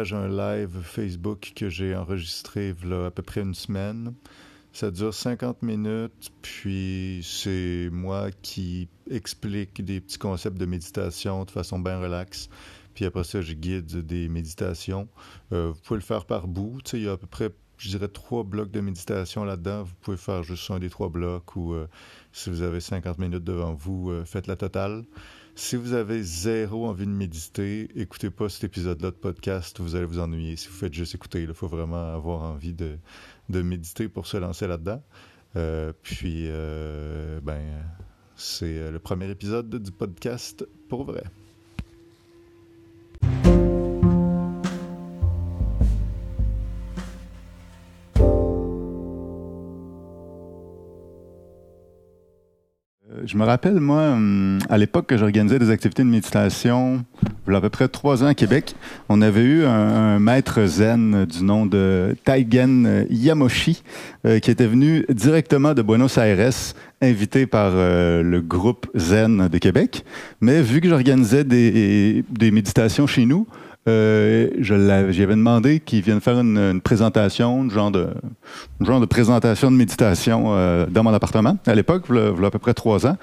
[0.00, 4.14] Un live Facebook que j'ai enregistré a à peu près une semaine.
[4.72, 11.50] Ça dure 50 minutes, puis c'est moi qui explique des petits concepts de méditation de
[11.50, 12.48] façon bien relaxe.
[12.94, 15.06] Puis après ça, je guide des méditations.
[15.52, 16.80] Euh, vous pouvez le faire par bout.
[16.94, 19.82] Il y a à peu près, je dirais, trois blocs de méditation là-dedans.
[19.82, 21.86] Vous pouvez faire juste un des trois blocs ou euh,
[22.32, 25.04] si vous avez 50 minutes devant vous, euh, faites la totale.
[25.54, 30.06] Si vous avez zéro envie de méditer, écoutez pas cet épisode-là de podcast, vous allez
[30.06, 30.56] vous ennuyer.
[30.56, 32.96] Si vous faites juste écouter, il faut vraiment avoir envie de,
[33.48, 35.02] de méditer pour se lancer là-dedans.
[35.56, 37.60] Euh, puis, euh, ben,
[38.36, 41.24] c'est le premier épisode du podcast pour vrai.
[53.30, 57.04] Je me rappelle, moi, hum, à l'époque que j'organisais des activités de méditation,
[57.46, 58.74] il y a à peu près trois ans à Québec,
[59.08, 63.84] on avait eu un, maître zen du nom de Taigen Yamoshi
[64.26, 66.50] euh, qui était venu directement de Buenos Aires,
[67.00, 70.04] invité par euh, le groupe zen de Québec.
[70.40, 73.46] Mais vu que j'organisais des, des méditations chez nous,
[73.88, 80.86] euh, J'avais demandé qu'il vienne faire une, présentation, un genre de, présentation de méditation euh,
[80.86, 83.16] dans mon appartement à l'époque, il, y a à peu près trois ans.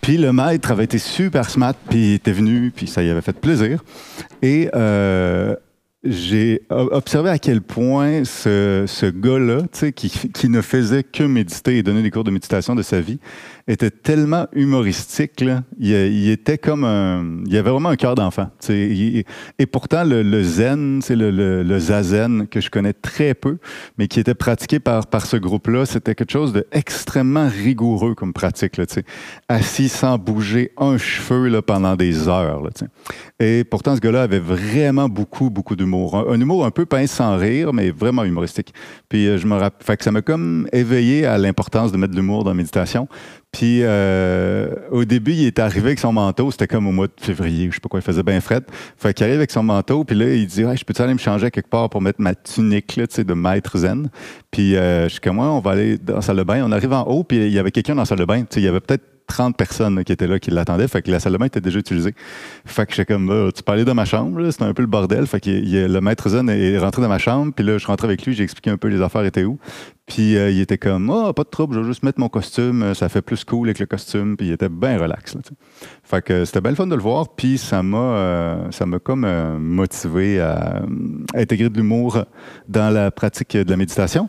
[0.00, 3.22] Puis le maître avait été super smart, puis il était venu, puis ça y avait
[3.22, 3.82] fait plaisir.
[4.42, 5.56] Et euh,
[6.04, 11.82] j'ai observé à quel point ce, ce gars-là, qui, qui ne faisait que méditer et
[11.82, 13.18] donner des cours de méditation de sa vie,
[13.68, 15.40] était tellement humoristique.
[15.40, 15.62] Là.
[15.78, 17.42] Il, était comme un.
[17.46, 18.48] Il avait vraiment un cœur d'enfant.
[18.68, 19.24] Et
[19.70, 23.58] pourtant, le, zen, c'est le, le, zazen que je connais très peu,
[23.98, 28.76] mais qui était pratiqué par, par ce groupe-là, c'était quelque chose d'extrêmement rigoureux comme pratique.
[28.76, 28.84] Là,
[29.48, 32.62] assis sans bouger un cheveu là, pendant des heures.
[32.62, 32.70] Là,
[33.40, 36.16] et pourtant, ce gars-là avait vraiment beaucoup, beaucoup d'humour.
[36.16, 38.72] Un, humour un peu pince sans rire, mais vraiment humoristique.
[39.08, 42.44] Puis euh, je me rappelle, ça m'a comme éveillé à l'importance de mettre de l'humour
[42.44, 43.08] dans la méditation.
[43.56, 46.50] Puis euh, au début, il est arrivé avec son manteau.
[46.50, 48.60] C'était comme au mois de février, je sais pas quoi, il faisait bien fret.
[48.98, 51.50] Fait qu'il arrive avec son manteau, puis là, il dit Je peux-tu aller me changer
[51.50, 54.10] quelque part pour mettre ma tunique là, de maître zen
[54.50, 56.62] Puis euh, je suis comme moi, on va aller dans la salle de bain.
[56.66, 58.44] On arrive en haut, puis il y avait quelqu'un dans la salle de bain.
[58.54, 60.88] Il y avait peut-être 30 personnes qui étaient là, qui l'attendaient.
[60.88, 62.14] Fait que la salle de était déjà utilisée.
[62.64, 65.26] Fait que j'étais comme, tu peux aller dans ma chambre, c'était un peu le bordel.
[65.26, 68.24] Fait que le maître zen est rentré dans ma chambre, puis là, je rentré avec
[68.24, 69.58] lui, j'ai expliqué un peu les affaires étaient où.
[70.06, 72.94] Puis euh, il était comme, oh, pas de trouble, je vais juste mettre mon costume,
[72.94, 75.36] ça fait plus cool avec le costume, puis il était bien relax.
[76.04, 79.24] fait que c'était bien fun de le voir, puis ça m'a, euh, ça m'a comme
[79.24, 80.82] euh, motivé à,
[81.34, 82.24] intégrer de l'humour
[82.68, 84.28] dans la pratique de la méditation.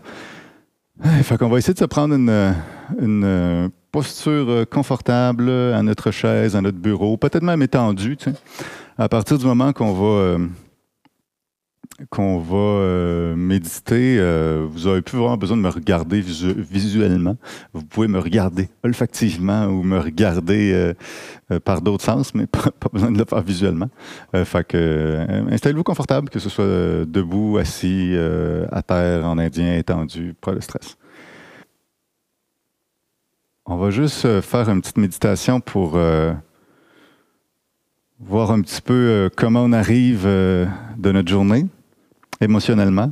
[1.22, 6.62] Fait qu'on va essayer de se prendre une posture euh, confortable à notre chaise, à
[6.62, 8.18] notre bureau, peut-être même étendu.
[8.98, 10.48] À partir du moment qu'on va, euh,
[12.10, 14.18] va euh, méditer,
[14.70, 17.38] vous n'avez plus vraiment besoin de me regarder visuellement.
[17.74, 20.94] Vous pouvez me regarder olfactivement ou me regarder
[21.64, 23.90] par d'autres sens, mais pas, besoin de le faire visuellement.
[24.34, 28.16] fait que installez-vous confortable, que ce soit debout, assis,
[28.72, 30.98] à terre, en indien, étendu, pas de stress.
[33.70, 36.32] On va juste euh, faire une petite méditation pour euh,
[38.18, 41.66] voir un petit peu euh, comment on arrive de notre journée
[42.40, 43.12] émotionnellement.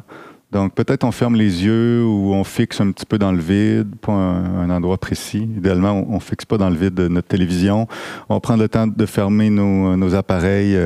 [0.53, 3.97] Donc peut-être on ferme les yeux ou on fixe un petit peu dans le vide,
[3.97, 5.49] pas un, endroit précis.
[5.57, 7.85] Idéalement, on, ne fixe pas dans le vide de notre télévision.
[8.29, 10.79] On prend le temps de fermer nos, appareils,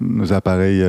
[0.00, 0.82] nos appareils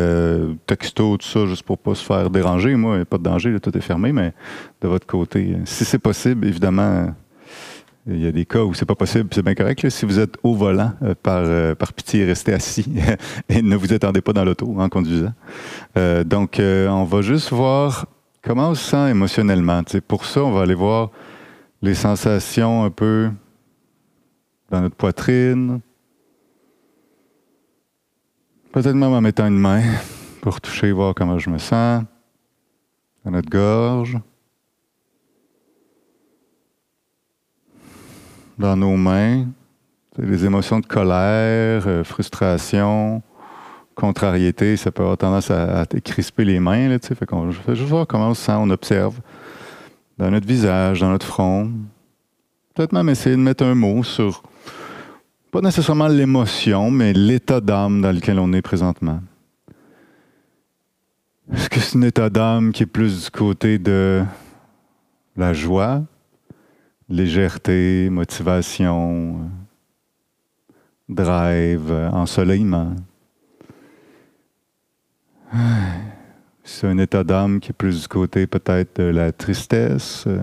[0.65, 2.75] texto, tout ça, juste pour pas se faire déranger.
[2.75, 4.33] Moi, il n'y a pas de danger, tout est fermé, mais
[4.81, 7.13] de votre côté, si c'est possible, évidemment
[8.09, 9.89] il y a des cas où c'est pas possible, c'est bien correct.
[9.89, 12.89] Si vous êtes au volant, euh, par, euh, par pitié, restez assis
[13.49, 15.33] et ne vous attendez pas dans l'auto en conduisant.
[15.97, 18.07] Euh, donc, on va juste voir
[18.41, 19.81] comment on se sent émotionnellement.
[20.07, 21.11] pour ça, on va aller voir
[21.81, 23.29] les sensations un peu
[24.71, 25.81] dans notre poitrine.
[28.71, 29.81] Peut-être même en mettant une main
[30.41, 32.03] pour toucher, voir comment je me sens.
[33.25, 34.17] Dans notre gorge.
[38.57, 39.45] Dans nos mains.
[40.17, 43.21] Les émotions de colère, euh, frustration,
[43.93, 46.89] contrariété, ça peut avoir tendance à, crisper les mains.
[46.89, 49.19] Là, fait qu'on fait juste voir comment on se sent, on observe
[50.17, 51.71] dans notre visage, dans notre front.
[52.73, 54.43] Peut-être même essayer de mettre un mot sur,
[55.51, 59.19] pas nécessairement l'émotion, mais l'état d'âme dans lequel on est présentement.
[61.53, 64.23] Est-ce que c'est un état d'âme qui est plus du côté de
[65.37, 66.01] la joie,
[67.09, 69.49] légèreté, motivation,
[71.09, 72.95] drive, ensoleillement.
[76.63, 80.41] C'est un état d'âme qui est plus du côté peut-être de la tristesse, euh,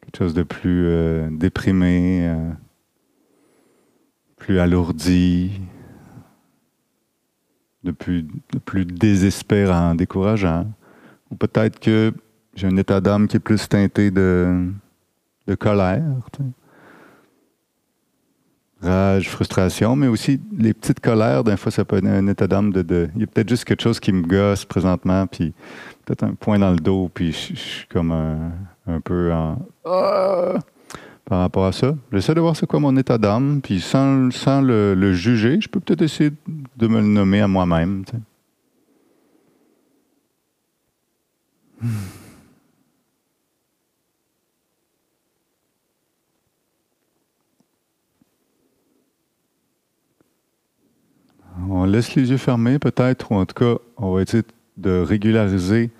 [0.00, 2.50] quelque chose de plus euh, déprimé, euh,
[4.38, 5.60] plus alourdi,
[7.84, 10.66] de plus, de plus désespérant, décourageant.
[11.30, 12.14] Ou peut-être que
[12.54, 14.72] j'ai un état d'âme qui est plus teinté de,
[15.46, 16.02] de colère.
[18.82, 22.72] Rage, frustration, mais aussi les petites colères, d'un fois, ça peut être un état d'âme
[22.72, 25.54] de, Il y a peut-être juste quelque chose qui me gosse présentement, puis
[26.04, 29.58] peut-être un point dans le dos, puis je, suis comme un, peu en.
[29.84, 30.54] Ah!
[31.26, 31.94] par rapport à ça.
[32.12, 35.80] J'essaie de voir c'est quoi mon état d'âme, puis sans, sans le, juger, je peux
[35.80, 36.30] peut-être essayer
[36.76, 38.04] de me le nommer à moi-même.
[51.68, 54.44] On laisse les yeux fermés peut-être, ou en tout cas, on va essayer
[54.76, 55.90] de régulariser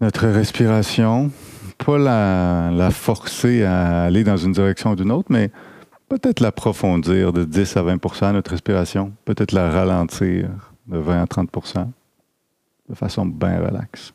[0.00, 1.30] notre respiration.
[1.78, 5.50] Pas la, forcer à aller dans une direction ou d'une autre, mais
[6.08, 9.12] peut-être l'approfondir de 10 à 20% notre respiration.
[9.24, 10.48] Peut-être la ralentir
[10.88, 11.86] de 20 à 30%
[12.88, 14.12] de façon bien relaxe.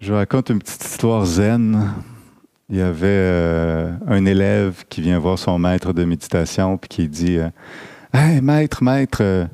[0.00, 1.92] Je raconte une petite histoire zen.
[2.68, 7.08] Il y avait euh, un élève qui vient voir son maître de méditation puis qui
[7.08, 7.48] dit euh,
[8.16, 9.44] Hey, maître, maître, euh,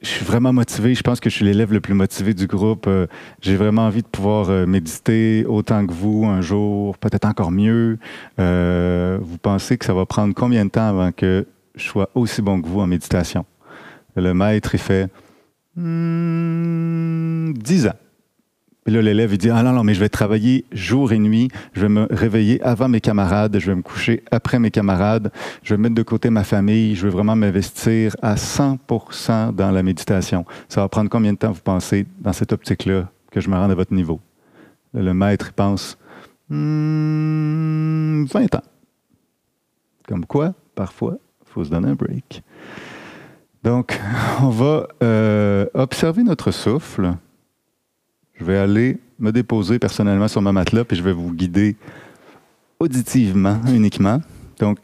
[0.00, 0.94] je suis vraiment motivé.
[0.94, 2.86] Je pense que je suis l'élève le plus motivé du groupe.
[2.86, 3.06] Euh,
[3.42, 7.98] j'ai vraiment envie de pouvoir euh, méditer autant que vous un jour, peut-être encore mieux.
[8.38, 12.62] vous pensez que ça va prendre combien de temps avant que je sois aussi bon
[12.62, 13.44] que vous en méditation?
[14.16, 15.10] Le maître, il fait
[15.76, 18.03] hmm, dix ans.
[18.84, 21.48] Puis là, l'élève, il dit Ah non, non, mais je vais travailler jour et nuit.
[21.72, 23.58] Je vais me réveiller avant mes camarades.
[23.58, 25.32] Je vais me coucher après mes camarades.
[25.62, 26.94] Je vais mettre de côté ma famille.
[26.94, 30.44] Je vais vraiment m'investir à 100% dans la méditation.
[30.68, 33.70] Ça va prendre combien de temps, vous pensez, dans cette optique-là, que je me rende
[33.70, 34.20] à votre niveau?
[34.92, 35.98] Le maître, pense
[36.50, 38.62] hmm, 20 ans.
[40.06, 41.16] Comme quoi, parfois,
[41.46, 42.42] il faut se donner un break.
[43.62, 43.98] Donc,
[44.42, 47.14] on va euh, observer notre souffle.
[48.34, 51.76] Je vais aller me déposer personnellement sur ma matelas, puis je vais vous guider
[52.80, 54.20] auditivement uniquement.
[54.58, 54.78] Donc,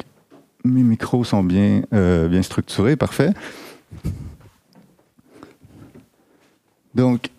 [0.65, 3.33] mes micros sont bien, euh, bien structurés, parfait.
[6.95, 7.31] Donc,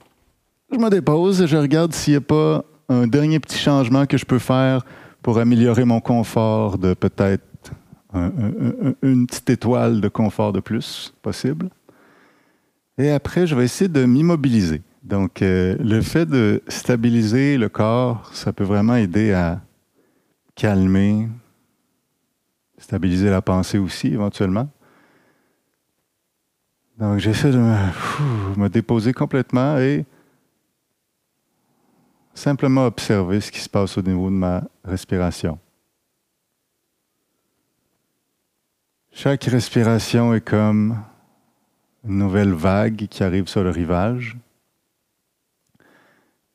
[0.71, 4.25] je me dépose, je regarde s'il n'y a pas un dernier petit changement que je
[4.25, 4.85] peux faire
[5.21, 7.43] pour améliorer mon confort de peut-être
[8.13, 11.69] une petite étoile de confort de plus possible.
[12.97, 14.81] Et après, je vais essayer de m'immobiliser.
[15.03, 19.61] Donc, euh, le fait de stabiliser le corps, ça peut vraiment aider à
[20.53, 21.27] calmer,
[22.77, 24.69] stabiliser la pensée aussi éventuellement.
[26.99, 30.05] Donc, j'essaie de me, déposer complètement et
[32.35, 35.57] simplement observer ce qui se passe au niveau de ma respiration.
[39.11, 40.95] Chaque respiration est comme
[42.03, 44.37] une nouvelle vague qui arrive sur le rivage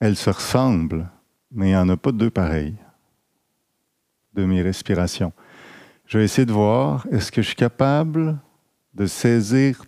[0.01, 1.11] elles se ressemblent,
[1.51, 2.77] mais il n'y en a pas deux pareilles
[4.35, 5.33] de mes respirations.
[6.07, 8.39] Je vais essayer de voir, est-ce que je suis capable
[8.95, 9.85] de saisir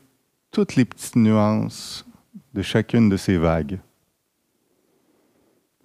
[0.50, 2.06] toutes les petites nuances
[2.54, 3.78] de chacune de ces vagues,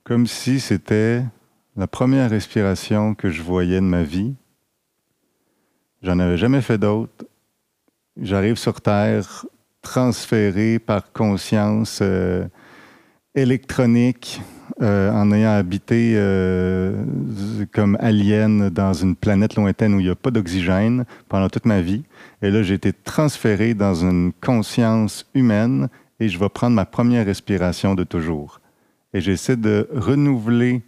[0.04, 1.24] comme si c'était
[1.76, 4.36] la première respiration que je voyais de ma vie.
[6.02, 7.26] J'en avais jamais fait d'autres.
[8.18, 9.46] J'arrive sur Terre
[9.82, 12.00] transféré par conscience.
[12.02, 12.48] Euh,
[13.36, 14.42] électronique
[14.82, 17.04] euh, en ayant habité euh,
[17.72, 21.82] comme alien dans une planète lointaine où il n'y a pas d'oxygène pendant toute ma
[21.82, 22.04] vie.
[22.42, 27.26] Et là, j'ai été transféré dans une conscience humaine et je vais prendre ma première
[27.26, 28.62] respiration de toujours.
[29.14, 30.82] Et j'essaie de renouveler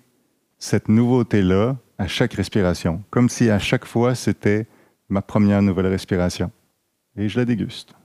[0.57, 4.67] cette nouveauté-là à chaque respiration, comme si à chaque fois c'était
[5.09, 6.51] ma première nouvelle respiration.
[7.17, 7.95] Et je la déguste.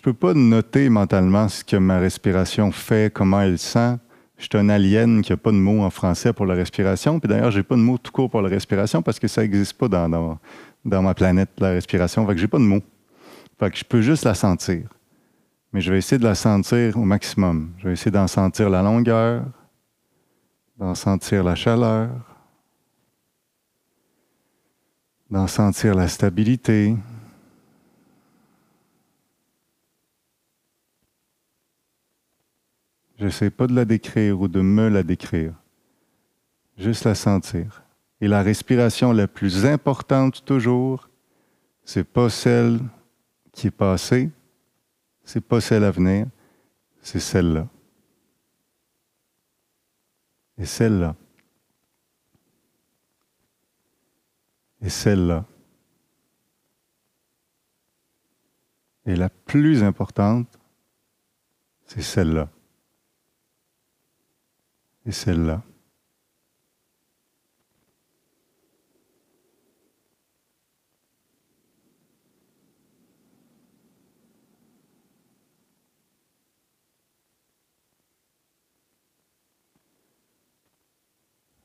[0.00, 3.98] Je peux pas noter mentalement ce que ma respiration fait, comment elle sent.
[4.38, 7.20] Je suis un alien qui n'a pas de mot en français pour la respiration.
[7.20, 9.74] Puis d'ailleurs, j'ai pas de mot tout court pour la respiration parce que ça n'existe
[9.74, 10.38] pas dans,
[10.86, 12.26] dans, ma planète, la respiration.
[12.26, 12.80] Fait que j'ai pas de mots.
[13.58, 14.88] Fait que je peux juste la sentir.
[15.70, 17.70] Mais je vais essayer de la sentir au maximum.
[17.76, 19.44] Je vais essayer d'en sentir la longueur,
[20.78, 22.08] d'en sentir la chaleur,
[25.30, 26.96] d'en sentir la stabilité.
[33.20, 35.52] Je n'essaie pas de la décrire ou de me la décrire,
[36.78, 37.82] juste la sentir.
[38.22, 41.10] Et la respiration la plus importante toujours,
[41.84, 42.80] c'est pas celle
[43.52, 44.30] qui est passée,
[45.22, 46.28] c'est pas celle à venir,
[47.02, 47.68] c'est celle-là.
[50.56, 51.14] Et celle-là.
[54.80, 55.44] Et celle-là.
[59.04, 60.58] Et la plus importante,
[61.84, 62.48] c'est celle-là.
[65.06, 65.62] Et celle-là.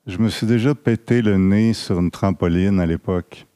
[0.07, 3.47] Je me suis déjà pété le nez sur une trampoline à l'époque.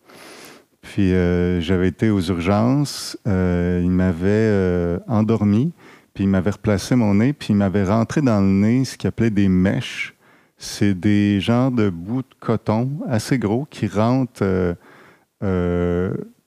[0.81, 5.71] Puis euh, j'avais été aux urgences, euh, il m'avait euh, endormi,
[6.13, 9.07] puis il m'avait replacé mon nez, puis il m'avait rentré dans le nez ce qu'il
[9.07, 10.15] appelait des mèches.
[10.57, 14.75] C'est des genres de bouts de coton assez gros qui rentrent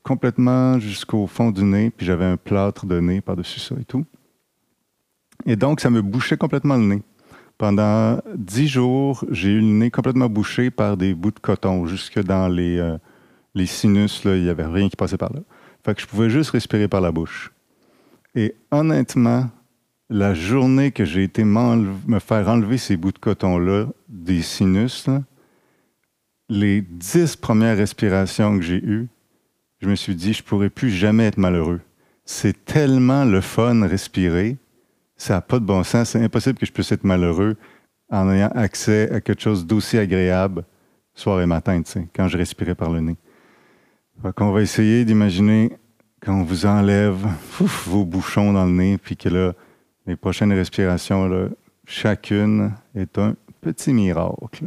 [0.03, 4.05] complètement jusqu'au fond du nez, puis j'avais un plâtre de nez par-dessus ça et tout.
[5.47, 7.03] Et donc, ça me bouchait complètement le nez.
[7.59, 12.21] Pendant dix jours, j'ai eu le nez complètement bouché par des bouts de coton, jusque
[12.23, 12.97] dans les, euh,
[13.67, 14.23] sinus.
[14.25, 15.41] Il n'y avait rien qui passait par là.
[15.85, 17.52] Fait que je pouvais juste respirer par la bouche.
[18.35, 19.51] Et honnêtement,
[20.09, 25.09] la journée que j'ai été me faire enlever ces bouts de coton-là des sinus,
[26.49, 29.09] les dix premières respirations que j'ai eues,
[29.81, 31.81] je me suis dit, je ne pourrais plus jamais être malheureux.
[32.25, 34.57] C'est tellement le fun respirer
[35.23, 36.11] ça n'a pas de bon sens.
[36.11, 37.57] C'est impossible que je puisse être malheureux
[38.11, 40.65] en ayant accès à quelque chose d'aussi agréable
[41.15, 41.81] soir et matin,
[42.15, 43.17] quand je respirais par le nez.
[44.39, 45.73] On va essayer d'imaginer
[46.25, 47.27] qu'on vous enlève
[47.87, 49.53] vos bouchons dans le nez, puis que là,
[50.07, 51.49] les prochaines respirations, là,
[51.87, 54.67] chacune est un petit miracle.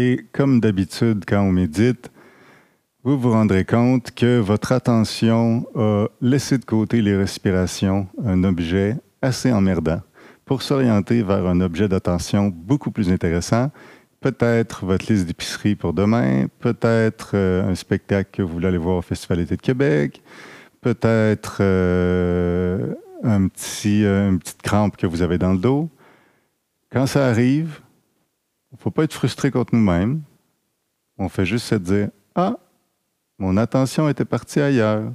[0.00, 2.12] Et comme d'habitude, quand on médite,
[3.02, 8.96] vous vous rendrez compte que votre attention a laissé de côté les respirations, un objet
[9.22, 10.00] assez emmerdant,
[10.44, 13.72] pour s'orienter vers un objet d'attention beaucoup plus intéressant,
[14.20, 18.98] peut-être votre liste d'épicerie pour demain, peut-être euh, un spectacle que vous voulez aller voir
[18.98, 20.22] au Festival d'été de Québec,
[20.80, 25.90] peut-être euh, un petit, euh, une petite crampe que vous avez dans le dos.
[26.92, 27.80] Quand ça arrive,
[28.72, 30.22] ne faut pas être frustré contre nous-mêmes.
[31.16, 32.56] On fait juste se dire Ah,
[33.38, 35.12] mon attention était partie ailleurs.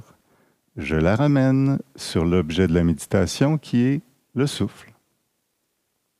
[0.76, 4.00] Je la ramène sur l'objet de la méditation qui est
[4.34, 4.92] le souffle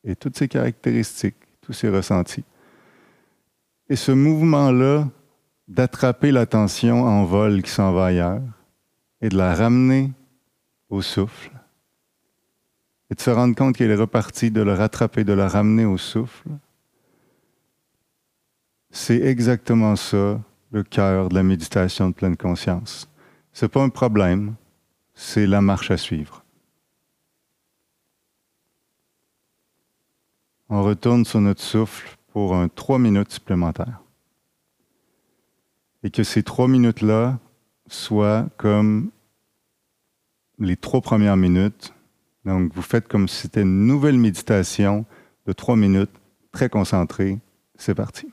[0.04, 2.44] et toutes ses caractéristiques, tous ses ressentis.
[3.88, 5.08] Et ce mouvement-là
[5.66, 8.42] d'attraper l'attention en vol qui s'en va ailleurs
[9.20, 10.12] et de la ramener
[10.90, 11.50] au souffle
[13.10, 15.98] et de se rendre compte qu'elle est repartie, de le rattraper, de la ramener au
[15.98, 16.48] souffle,
[18.94, 23.10] c'est exactement ça, le cœur de la méditation de pleine conscience.
[23.52, 24.54] Ce n'est pas un problème,
[25.14, 26.44] c'est la marche à suivre.
[30.68, 34.00] On retourne sur notre souffle pour un trois minutes supplémentaires.
[36.04, 37.38] Et que ces trois minutes-là
[37.88, 39.10] soient comme
[40.60, 41.92] les trois premières minutes.
[42.44, 45.04] Donc, vous faites comme si c'était une nouvelle méditation
[45.46, 46.12] de trois minutes,
[46.52, 47.40] très concentrée.
[47.76, 48.28] C'est parti.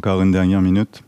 [0.00, 1.02] Encore une dernière minute.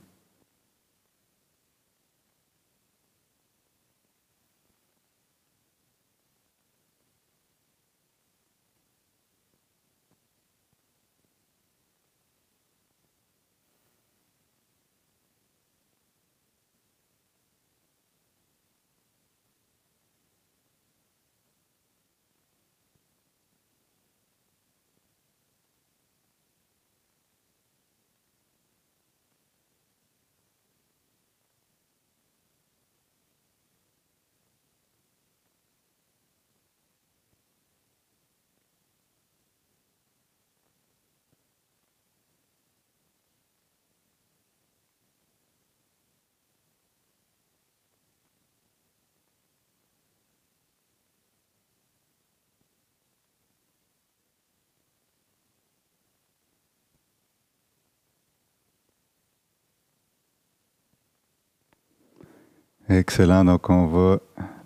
[62.92, 63.46] Excellent.
[63.46, 64.18] Donc, on va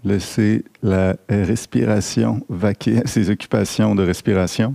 [0.03, 4.75] laisser la respiration vaquer à ses occupations de respiration.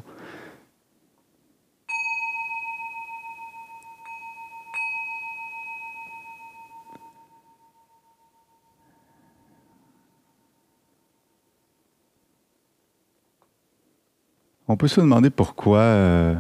[14.69, 16.35] On peut se demander pourquoi euh,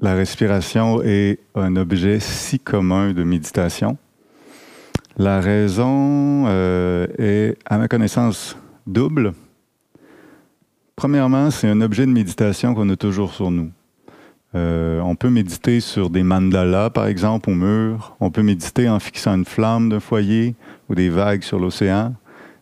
[0.00, 3.96] la respiration est un objet si commun de méditation.
[5.16, 8.56] La raison euh, est, à ma connaissance,
[8.88, 9.32] double.
[10.96, 13.70] Premièrement, c'est un objet de méditation qu'on a toujours sur nous.
[14.56, 18.16] Euh, on peut méditer sur des mandalas, par exemple, au mur.
[18.18, 20.56] On peut méditer en fixant une flamme d'un foyer
[20.88, 22.14] ou des vagues sur l'océan.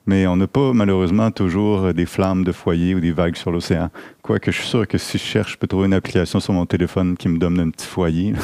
[0.06, 3.88] Mais on n'a pas malheureusement toujours des flammes de foyer ou des vagues sur l'océan.
[4.22, 6.66] Quoique je suis sûr que si je cherche, je peux trouver une application sur mon
[6.66, 8.34] téléphone qui me donne un petit foyer.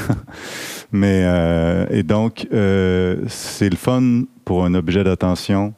[0.92, 5.74] Mais euh, et donc euh, c'est le fun pour un objet d'attention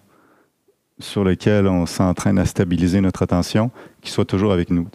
[0.98, 3.70] sur lequel on s'entraîne à stabiliser notre attention,
[4.02, 4.86] qui soit toujours avec nous.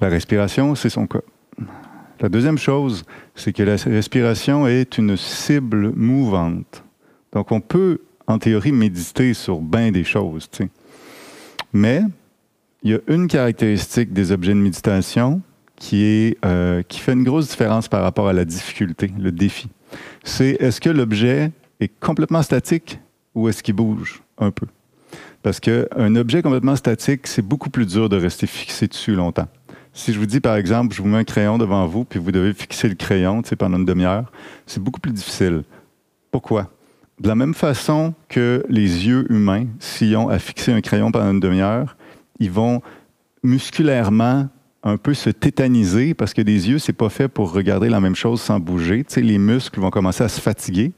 [0.00, 1.20] La respiration, c'est son cas.
[2.20, 3.04] La deuxième chose,
[3.34, 6.84] c'est que la respiration est une cible mouvante.
[7.32, 10.48] Donc on peut en théorie, méditer sur bien des choses.
[11.72, 12.02] Mais
[12.82, 15.42] il y a une caractéristique des objets de méditation
[15.76, 19.68] qui, est, euh, qui fait une grosse différence par rapport à la difficulté, le défi.
[20.22, 22.98] C'est est-ce que l'objet est complètement statique
[23.34, 24.66] ou est-ce qu'il bouge un peu?
[25.42, 29.48] Parce qu'un objet complètement statique, c'est beaucoup plus dur de rester fixé dessus longtemps.
[29.92, 32.32] Si je vous dis, par exemple, je vous mets un crayon devant vous, puis vous
[32.32, 34.32] devez fixer le crayon pendant une demi-heure,
[34.66, 35.62] c'est beaucoup plus difficile.
[36.30, 36.70] Pourquoi?
[37.20, 41.30] De la même façon que les yeux humains, s'ils ont à fixer un crayon pendant
[41.30, 41.96] une demi-heure,
[42.40, 42.82] ils vont
[43.44, 44.48] musculairement
[44.82, 48.16] un peu se tétaniser parce que des yeux, c'est pas fait pour regarder la même
[48.16, 49.04] chose sans bouger.
[49.04, 50.92] Tu sais, les muscles vont commencer à se fatiguer.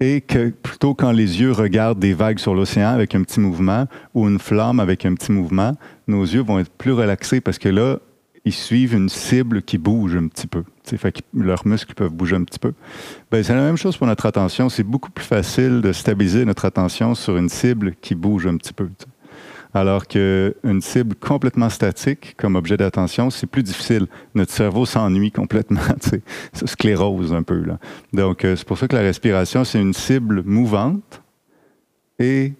[0.00, 3.86] Et que plutôt quand les yeux regardent des vagues sur l'océan avec un petit mouvement
[4.14, 5.72] ou une flamme avec un petit mouvement,
[6.06, 7.98] nos yeux vont être plus relaxés parce que là,
[8.46, 10.62] ils suivent une cible qui bouge un petit peu.
[10.84, 12.72] Fait que leurs muscles peuvent bouger un petit peu.
[13.32, 14.68] Ben, c'est la même chose pour notre attention.
[14.68, 18.72] C'est beaucoup plus facile de stabiliser notre attention sur une cible qui bouge un petit
[18.72, 18.88] peu.
[19.74, 24.06] Alors qu'une cible complètement statique comme objet d'attention, c'est plus difficile.
[24.36, 25.80] Notre cerveau s'ennuie complètement,
[26.52, 27.60] ça sclérose un peu.
[27.62, 27.80] Là.
[28.12, 31.20] Donc, euh, c'est pour ça que la respiration, c'est une cible mouvante
[32.20, 32.52] et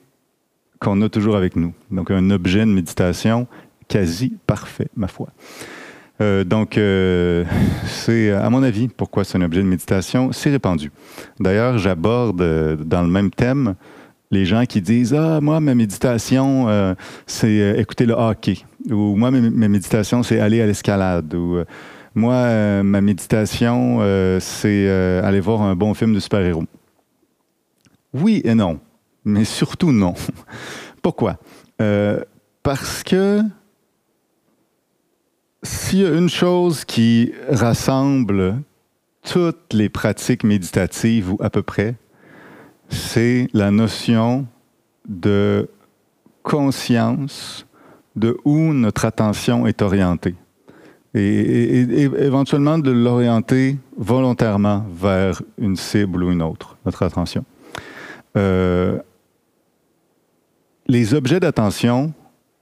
[0.81, 1.73] qu'on a toujours avec nous.
[1.93, 3.47] Donc, un objet de méditation
[3.89, 5.29] quasi parfait, ma foi.
[6.21, 7.45] Euh, donc, euh,
[7.87, 10.91] c'est, à mon avis, pourquoi c'est un objet de méditation, c'est répandu.
[11.39, 13.75] D'ailleurs, j'aborde euh, dans le même thème
[14.31, 16.67] les gens qui disent Ah, moi, ma méditation,
[17.27, 18.59] c'est écouter le hockey.
[18.91, 21.33] Ou moi, ma, méditation, c'est aller à l'escalade.
[21.33, 21.63] Ou
[22.13, 24.01] moi, ma méditation,
[24.41, 24.89] c'est
[25.23, 26.65] aller voir un bon film de super-héros.
[28.15, 28.81] Oui et non,
[29.25, 30.15] mais surtout non.
[31.03, 31.39] Pourquoi?
[32.65, 33.43] parce que
[35.67, 38.63] s'il y a une chose qui rassemble
[39.23, 41.97] toutes les pratiques méditatives, ou à peu près,
[42.89, 44.47] c'est la notion
[45.09, 45.69] de
[46.43, 47.67] conscience
[48.15, 50.37] de où notre attention est orientée.
[51.15, 51.81] Et,
[52.19, 57.45] éventuellement de l'orienter volontairement vers une cible ou une autre, notre attention.
[58.37, 58.99] Euh,
[60.87, 62.13] les objets d'attention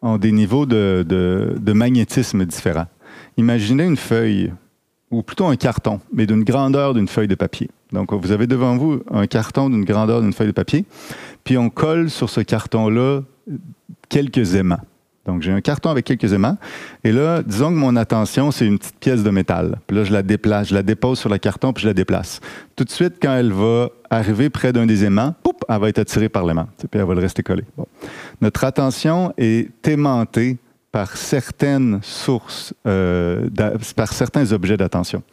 [0.00, 2.86] ont des niveaux de, de magnétisme différents.
[3.36, 4.52] Imaginez une feuille,
[5.10, 7.70] ou plutôt un carton, mais d'une grandeur d'une feuille de papier.
[7.92, 10.84] Donc, vous avez devant vous un carton d'une grandeur d'une feuille de papier,
[11.44, 13.22] puis on colle sur ce carton-là
[14.08, 14.80] quelques aimants.
[15.26, 16.58] Donc, j'ai un carton avec quelques aimants.
[17.02, 19.78] Et là, disons que mon attention, c'est une petite pièce de métal.
[19.86, 22.40] Puis là, je la déplace, je la dépose sur le carton, puis je la déplace.
[22.76, 25.98] Tout de suite, quand elle va arriver près d'un des aimants, poup, elle va être
[25.98, 26.68] attirée par l'aimant.
[26.76, 27.64] Puis elle va le rester collée.
[28.42, 30.58] Notre attention est aimantée
[30.94, 33.48] par certaines sources, euh,
[33.96, 35.24] par certains objets d'attention.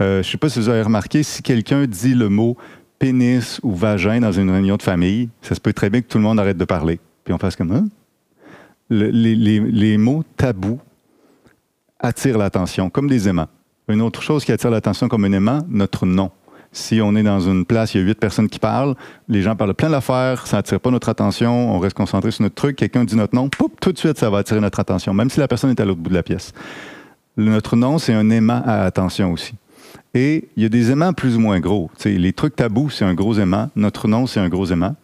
[0.00, 2.56] Euh, je ne sais pas si vous avez remarqué, si quelqu'un dit le mot
[3.00, 6.18] pénis ou vagin dans une réunion de famille, ça se peut très bien que tout
[6.18, 7.00] le monde arrête de parler.
[7.24, 7.88] Puis on fasse comme hein?
[8.90, 10.78] les, mots tabous
[11.98, 13.48] attirent l'attention, comme des aimants.
[13.88, 16.30] Une autre chose qui attire l'attention comme un aimant, notre nom.
[16.72, 18.94] Si on est dans une place, il y a huit personnes qui parlent,
[19.28, 22.54] les gens parlent plein d'affaires, ça n'attire pas notre attention, on reste concentré sur notre
[22.54, 25.30] truc, quelqu'un dit notre nom, poup, tout de suite, ça va attirer notre attention, même
[25.30, 26.52] si la personne est à l'autre bout de la pièce.
[27.36, 29.54] Notre nom, c'est un aimant à attention aussi.
[30.14, 31.90] Et il y a des aimants plus ou moins gros.
[32.04, 33.70] les trucs tabous, c'est un gros aimant.
[33.76, 34.96] Notre nom, c'est un gros aimant.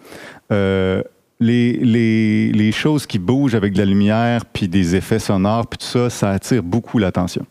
[0.51, 1.03] Euh,
[1.41, 5.87] les, les, choses qui bougent avec de la lumière, puis des effets sonores, puis tout
[5.87, 7.47] ça, ça attire beaucoup l'attention.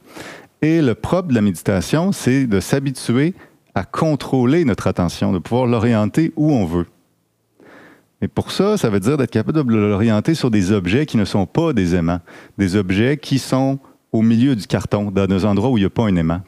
[0.61, 3.33] Et le propre de la méditation, c'est de s'habituer
[3.75, 6.87] à contrôler notre attention, de pouvoir l'orienter où on veut.
[8.21, 11.25] Et pour ça, ça veut dire d'être capable de l'orienter sur des objets qui ne
[11.25, 12.21] sont pas des aimants,
[12.57, 13.79] des objets qui sont
[14.13, 16.41] au milieu du carton, dans des endroits où il n'y a pas un aimant.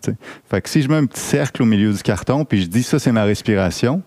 [0.49, 2.83] Fait que si je mets un petit cercle au milieu du carton, puis je dis
[2.83, 4.03] ça, c'est ma respiration,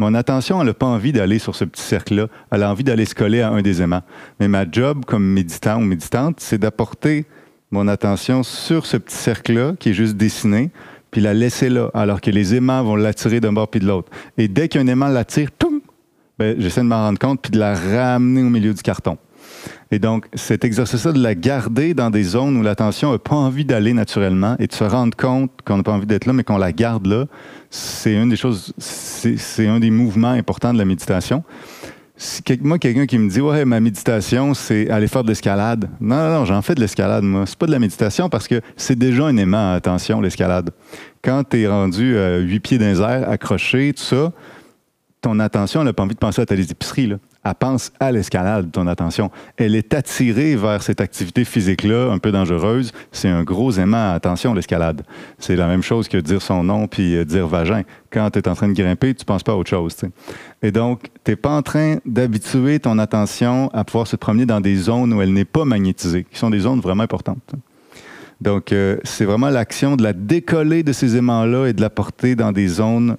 [0.00, 2.28] mon attention, elle n'a pas envie d'aller sur ce petit cercle-là.
[2.52, 4.02] Elle a envie d'aller se coller à un des aimants.
[4.38, 7.26] Mais ma job comme méditant ou méditante, c'est d'apporter
[7.72, 10.70] mon attention sur ce petit cercle-là qui est juste dessiné,
[11.10, 14.10] puis la laisser là, alors que les aimants vont l'attirer d'un bord puis de l'autre.
[14.36, 15.50] Et dès qu'un aimant l'attire,
[16.38, 19.18] ben, j'essaie de m'en rendre compte puis de la ramener au milieu du carton.
[19.90, 23.64] Et donc, cet exercice-là de la garder dans des zones où l'attention n'a pas envie
[23.64, 26.58] d'aller naturellement et de se rendre compte qu'on n'a pas envie d'être là, mais qu'on
[26.58, 27.24] la garde là,
[27.70, 31.42] c'est une des choses, c'est un des mouvements importants de la méditation.
[32.62, 35.88] Moi, quelqu'un qui me dit Ouais, ma méditation, c'est aller faire de l'escalade.
[36.00, 37.44] Non, non, non, j'en fais de l'escalade, moi.
[37.46, 40.70] C'est pas de la méditation parce que c'est déjà un aimant à attention, l'escalade.
[41.22, 44.32] Quand tu es rendu à huit pieds d'un air, accroché, tout ça,
[45.20, 47.06] ton attention, elle n'a pas envie de penser à ta épiceries.
[47.06, 47.16] Là
[47.48, 49.30] elle pense à l'escalade, ton attention.
[49.56, 52.92] Elle est attirée vers cette activité physique-là, un peu dangereuse.
[53.12, 54.12] C'est un gros aimant.
[54.12, 55.02] Attention, l'escalade.
[55.38, 57.82] C'est la même chose que dire son nom puis euh, dire vagin.
[58.10, 59.96] Quand tu es en train de grimper, tu penses pas à autre chose.
[60.62, 64.60] Et donc, tu n'es pas en train d'habituer ton attention à pouvoir se promener dans
[64.60, 67.54] des zones où elle n'est pas magnétisée, qui sont des zones vraiment importantes.
[68.40, 72.36] Donc, euh, c'est vraiment l'action de la décoller de ces aimants-là et de la porter
[72.36, 73.16] dans des zones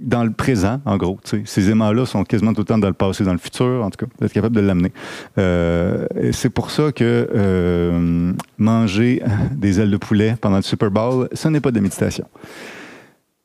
[0.00, 1.20] dans le présent, en gros.
[1.44, 4.04] Ces aimants-là sont quasiment tout le temps dans le passé, dans le futur, en tout
[4.04, 4.92] cas, d'être capable de l'amener.
[5.38, 11.28] Euh, c'est pour ça que euh, manger des ailes de poulet pendant le Super Bowl,
[11.32, 12.26] ce n'est pas de méditation.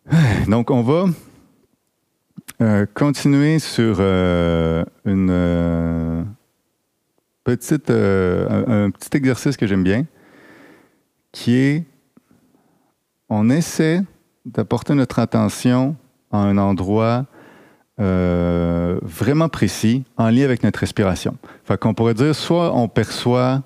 [0.48, 1.06] Donc, on va
[2.62, 6.26] euh, continuer sur une
[7.44, 10.06] petite, un, un petit exercice que j'aime bien,
[11.34, 11.84] qui est
[13.28, 14.02] on essaie
[14.46, 15.98] d'apporter notre attention
[16.36, 17.26] un endroit
[18.00, 21.38] euh, vraiment précis en lien avec notre respiration.
[21.64, 23.62] Fait qu'on pourrait dire soit on perçoit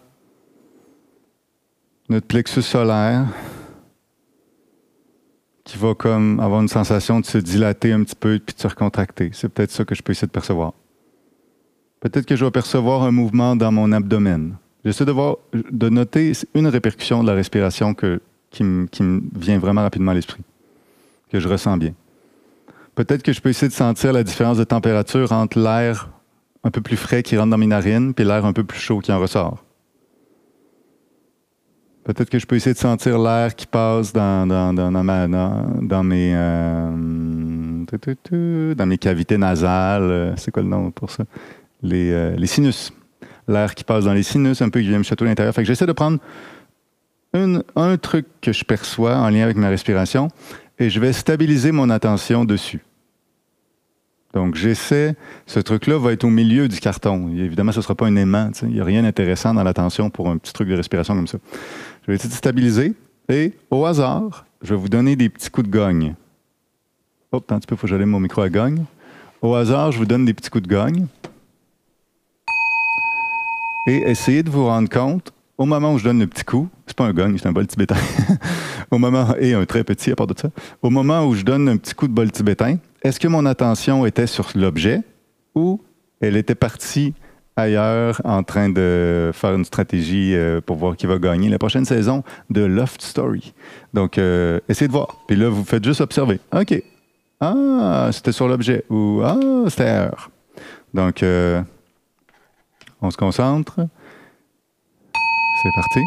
[2.09, 3.25] notre plexus solaire
[5.63, 8.67] qui va comme avoir une sensation de se dilater un petit peu puis de se
[8.67, 9.31] recontracter.
[9.33, 10.73] C'est peut-être ça que je peux essayer de percevoir.
[11.99, 14.55] Peut-être que je vais percevoir un mouvement dans mon abdomen.
[14.85, 20.11] J'essaie de, voir, de noter une répercussion de la respiration qui me vient vraiment rapidement
[20.11, 20.43] à l'esprit,
[21.31, 21.93] que je ressens bien.
[22.99, 26.09] Peut-être que je peux essayer de sentir la différence de température entre l'air
[26.65, 28.99] un peu plus frais qui rentre dans mes narines et l'air un peu plus chaud
[28.99, 29.63] qui en ressort.
[32.03, 36.33] Peut-être que je peux essayer de sentir l'air qui passe dans, dans, dans, dans mes,
[36.35, 37.85] euh,
[38.75, 40.33] dans mes cavités nasales.
[40.35, 41.23] C'est quoi le nom pour ça?
[41.81, 42.91] Les, euh, les sinus.
[43.47, 45.55] L'air qui passe dans les sinus, un peu qui vient me chatouiller à l'intérieur.
[45.55, 46.19] Fait que j'essaie de prendre
[47.33, 50.27] un truc que je perçois en lien avec ma respiration
[50.77, 52.81] et je vais stabiliser mon attention dessus.
[54.33, 55.15] Donc, j'essaie,
[55.47, 57.29] ce truc-là va être au milieu du carton.
[57.29, 58.51] évidemment, ce ne sera pas un aimant.
[58.61, 61.39] Il n'y a rien d'intéressant dans l'attention pour un petit truc de respiration comme ça.
[62.03, 62.93] Je vais essayer de stabiliser
[63.27, 66.13] et, au hasard, je vais vous donner des petits coups de gogne.
[67.31, 68.85] Hop, un petit peu, il faut que j'allume mon micro à gogne.
[69.41, 71.07] Au hasard, je vous donne des petits coups de gogne.
[73.87, 76.95] Et essayez de vous rendre compte, au moment où je donne le petit coup, c'est
[76.95, 77.95] pas un gogne, c'est un bol tibétain.
[79.39, 80.49] et un très petit à part de ça,
[80.81, 84.05] au moment où je donne un petit coup de bol tibétain, est-ce que mon attention
[84.05, 85.01] était sur l'objet
[85.55, 85.81] ou
[86.21, 87.13] elle était partie
[87.55, 91.85] ailleurs en train de faire une stratégie euh, pour voir qui va gagner la prochaine
[91.85, 93.53] saison de Loft Story?
[93.93, 95.15] Donc, euh, essayez de voir.
[95.27, 96.39] Puis là, vous faites juste observer.
[96.53, 96.81] OK.
[97.39, 98.83] Ah, c'était sur l'objet.
[98.89, 100.29] Ou Ah, c'était ailleurs.
[100.93, 101.61] Donc, euh,
[103.01, 103.79] on se concentre.
[105.63, 105.99] C'est parti.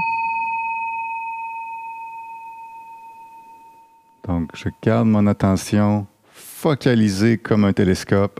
[4.28, 6.06] Donc, je garde mon attention
[6.62, 8.38] focalisée comme un télescope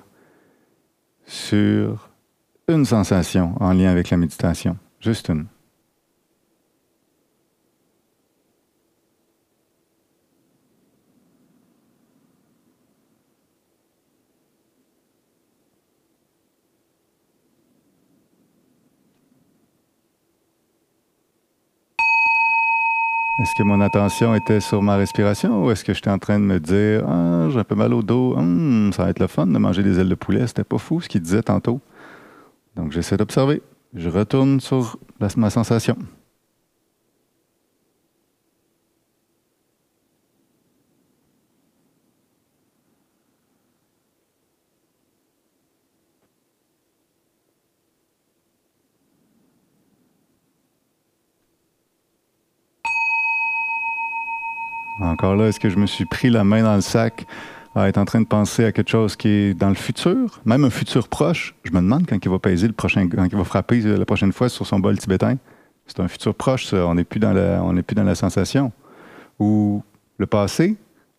[1.26, 2.08] sur
[2.68, 4.76] une sensation en lien avec la méditation.
[5.00, 5.46] Juste une.
[23.42, 26.44] Est-ce que mon attention était sur ma respiration ou est-ce que j'étais en train de
[26.44, 29.48] me dire Ah, j'ai un peu mal au dos, hum, ça va être le fun
[29.48, 31.80] de manger des ailes de poulet, c'était pas fou ce qu'il disait tantôt.
[32.76, 33.60] Donc j'essaie d'observer.
[33.94, 34.96] Je retourne sur
[35.36, 35.96] ma sensation.
[55.32, 57.24] Encore là, est-ce que je me suis pris la main dans le sac
[57.74, 60.62] à être en train de penser à quelque chose qui est dans le futur, même
[60.66, 61.54] un futur proche?
[61.64, 64.34] Je me demande quand il va peser le prochain, quand il va frapper la prochaine
[64.34, 65.38] fois sur son bol tibétain.
[65.86, 66.86] C'est un futur proche, ça.
[66.86, 68.72] On n'est plus dans la, plus dans la sensation.
[69.38, 69.82] Ou
[70.18, 70.76] le passé?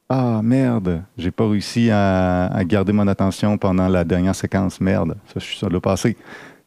[0.09, 4.79] Ah merde, j'ai pas réussi à, garder mon attention pendant la dernière séquence.
[4.79, 6.17] Merde, ça, je suis sur le passé.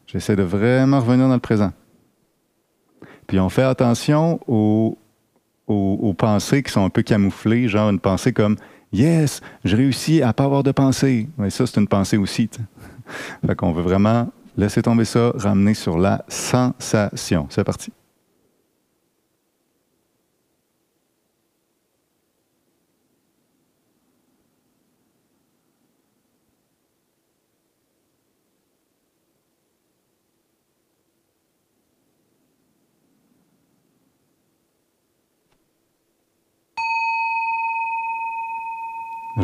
[0.08, 1.70] J'essaie de vraiment revenir dans le présent.
[3.28, 4.98] Puis on fait attention aux,
[5.66, 8.56] aux, pensées qui sont un peu camouflées, genre une pensée comme
[8.92, 11.28] Yes, j'ai réussi à pas avoir de pensée.
[11.38, 12.48] Mais ça, c'est une pensée aussi.
[13.46, 17.46] fait qu'on veut vraiment laisser tomber ça, ramener sur la sensation.
[17.50, 17.92] C'est parti.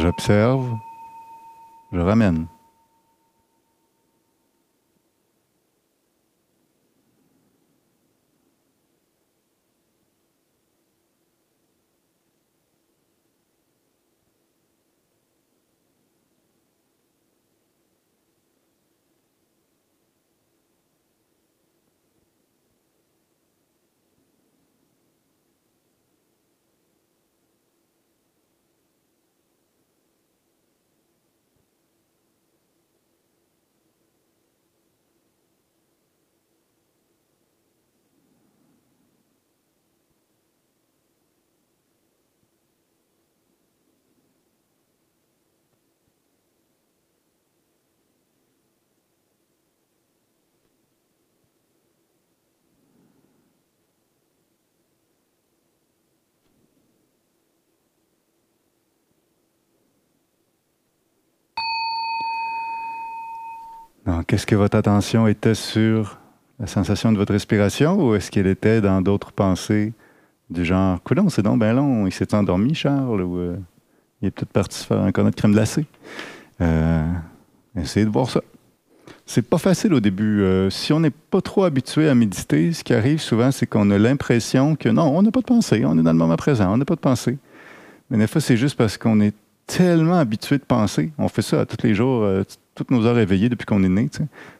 [0.02, 0.78] J'observe,
[1.92, 2.48] je ramène.
[64.06, 66.18] Donc, est-ce que votre attention était sur
[66.58, 69.92] la sensation de votre respiration ou est-ce qu'elle était dans d'autres pensées
[70.50, 73.56] du genre, coudon, c'est donc bien long, il s'est endormi, Charles, ou euh,
[74.20, 75.86] il est peut-être parti se faire un cornet de crème glacée.
[76.60, 77.10] Euh,
[77.76, 78.42] essayez de voir ça.
[79.24, 80.42] C'est pas facile au début.
[80.42, 83.90] Euh, si on n'est pas trop habitué à méditer, ce qui arrive souvent, c'est qu'on
[83.90, 86.72] a l'impression que non, on n'a pas de pensée, on est dans le moment présent,
[86.72, 87.38] on n'a pas de pensée.
[88.10, 89.34] Mais des fois, c'est juste parce qu'on est
[89.66, 91.12] tellement habitué de penser.
[91.16, 92.28] On fait ça tous les jours,
[92.74, 94.08] toutes nos heures éveillées depuis qu'on est né,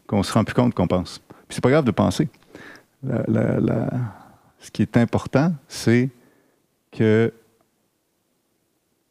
[0.07, 1.19] qu'on se rend plus compte qu'on pense.
[1.49, 2.29] Puis c'est pas grave de penser.
[3.05, 6.11] ce qui est important, c'est
[6.91, 7.33] que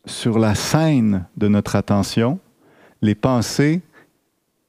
[0.05, 2.39] sur la scène de notre attention,
[3.01, 3.81] les pensées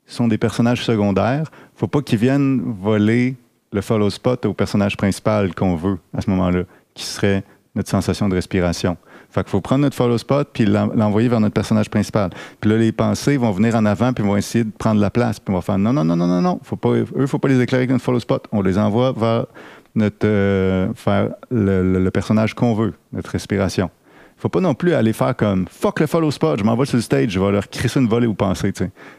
[0.06, 1.44] sont des personnages secondaires.
[1.52, 3.36] Il ne faut pas qu'ils viennent voler
[3.72, 6.64] le follow spot au personnage principal qu'on veut à ce moment-là,
[6.94, 7.42] qui serait
[7.74, 8.96] notre sensation de respiration.
[9.32, 12.30] Fait qu'il faut prendre notre follow spot puis l'envoyer vers notre personnage principal.
[12.60, 15.40] Puis là, les pensées vont venir en avant puis vont essayer de prendre la place.
[15.40, 16.60] Puis on va faire non, non, non, non, non, non.
[16.62, 18.46] Faut pas, eux, faut pas les éclairer avec notre follow spot.
[18.52, 19.46] On les envoie vers
[19.94, 23.90] notre, euh, faire le, personnage qu'on veut, notre respiration.
[24.36, 27.02] Faut pas non plus aller faire comme fuck le follow spot, je m'envoie sur le
[27.02, 28.72] stage, je vais leur crisser une volée ou penser.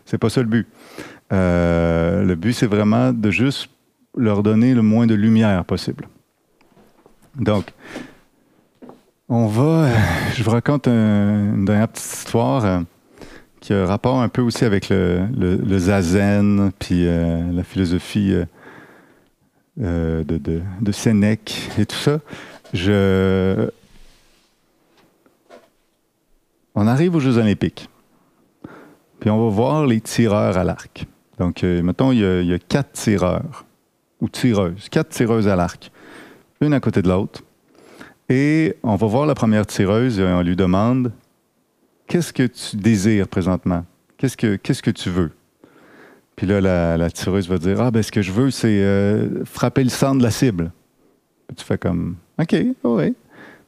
[0.06, 0.68] C'est pas ça le but.
[1.32, 3.70] Euh, le but, c'est vraiment de juste
[4.16, 6.08] leur donner le moins de lumière possible.
[7.36, 7.74] Donc,
[9.30, 9.86] on va.
[9.86, 9.96] Euh,
[10.36, 12.82] je vous raconte une dernière petite histoire euh,
[13.60, 18.34] qui a rapport un peu aussi avec le, zazen, puis euh, la philosophie
[19.78, 22.20] de, Sénèque et tout ça.
[26.76, 27.88] On arrive aux Jeux Olympiques.
[29.20, 31.06] Puis on va voir les tireurs à l'arc.
[31.40, 33.64] Donc, mettons, il y, a, il y, a, quatre tireurs
[34.20, 35.92] ou tireuses, quatre tireuses à l'arc.
[36.60, 37.42] une à côté de l'autre.
[38.30, 41.12] Et on va voir la première tireuse et on lui demande
[42.08, 43.86] Qu'est-ce que tu désires présentement?
[44.18, 45.32] Qu'est-ce que, que tu veux?
[46.36, 49.84] Puis là, la, tireuse va dire Ah, ben ce que je veux, c'est euh, frapper
[49.84, 50.72] le centre de la cible.
[51.48, 53.14] Puis tu fais comme OK, oui.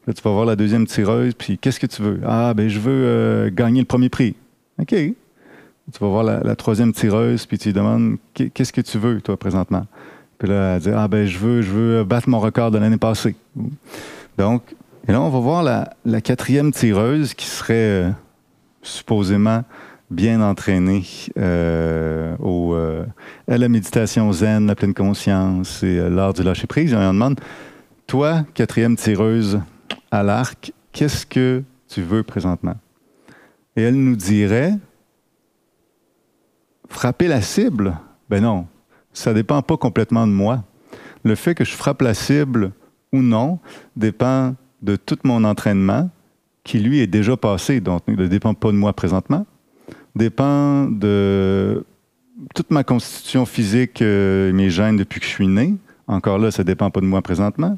[0.08, 2.20] Là, tu vas voir la deuxième tireuse, puis qu'est-ce que tu veux?
[2.26, 4.36] Ah, ben je veux euh, gagner le premier prix.
[4.80, 4.90] OK.
[4.90, 9.38] Tu vas voir la, troisième tireuse, puis tu lui demandes Qu'est-ce que tu veux, toi,
[9.38, 9.86] présentement?
[10.38, 12.98] Puis là, elle dit Ah, ben je veux, je veux battre mon record de l'année
[12.98, 13.36] passée.
[14.38, 14.76] Donc,
[15.08, 18.12] et là, on va voir la, quatrième tireuse qui serait euh,
[18.82, 19.64] supposément
[20.10, 21.04] bien entraînée
[21.38, 23.06] euh, euh,
[23.48, 26.94] à la méditation zen, la pleine conscience et l'art du lâcher prise.
[26.94, 27.40] Et on demande,
[28.08, 29.60] toi, quatrième tireuse
[30.12, 32.76] à l'arc, qu'est-ce que tu veux présentement?
[33.76, 34.74] Et elle nous dirait,
[36.90, 37.98] frapper la cible?
[38.30, 38.66] Ben non,
[39.14, 40.64] ça dépend pas complètement de moi.
[41.24, 42.72] Le fait que je frappe la cible
[43.16, 43.60] ou non
[43.96, 46.10] dépend de tout mon entraînement
[46.64, 49.46] qui, lui, est déjà passé, donc ne dépend pas de moi présentement,
[50.16, 51.86] dépend de
[52.54, 55.76] toute ma constitution physique et mes gènes depuis que je suis né.
[56.08, 57.78] Encore là, ça ne dépend pas de moi présentement.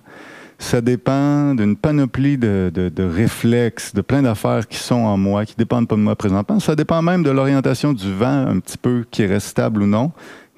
[0.59, 5.53] Ça dépend d'une panoplie de, de, réflexes, de plein d'affaires qui sont en moi, qui
[5.53, 6.59] ne dépendent pas de moi présentement.
[6.59, 10.11] Ça dépend même de l'orientation du vent, un petit peu, qui reste stable ou non,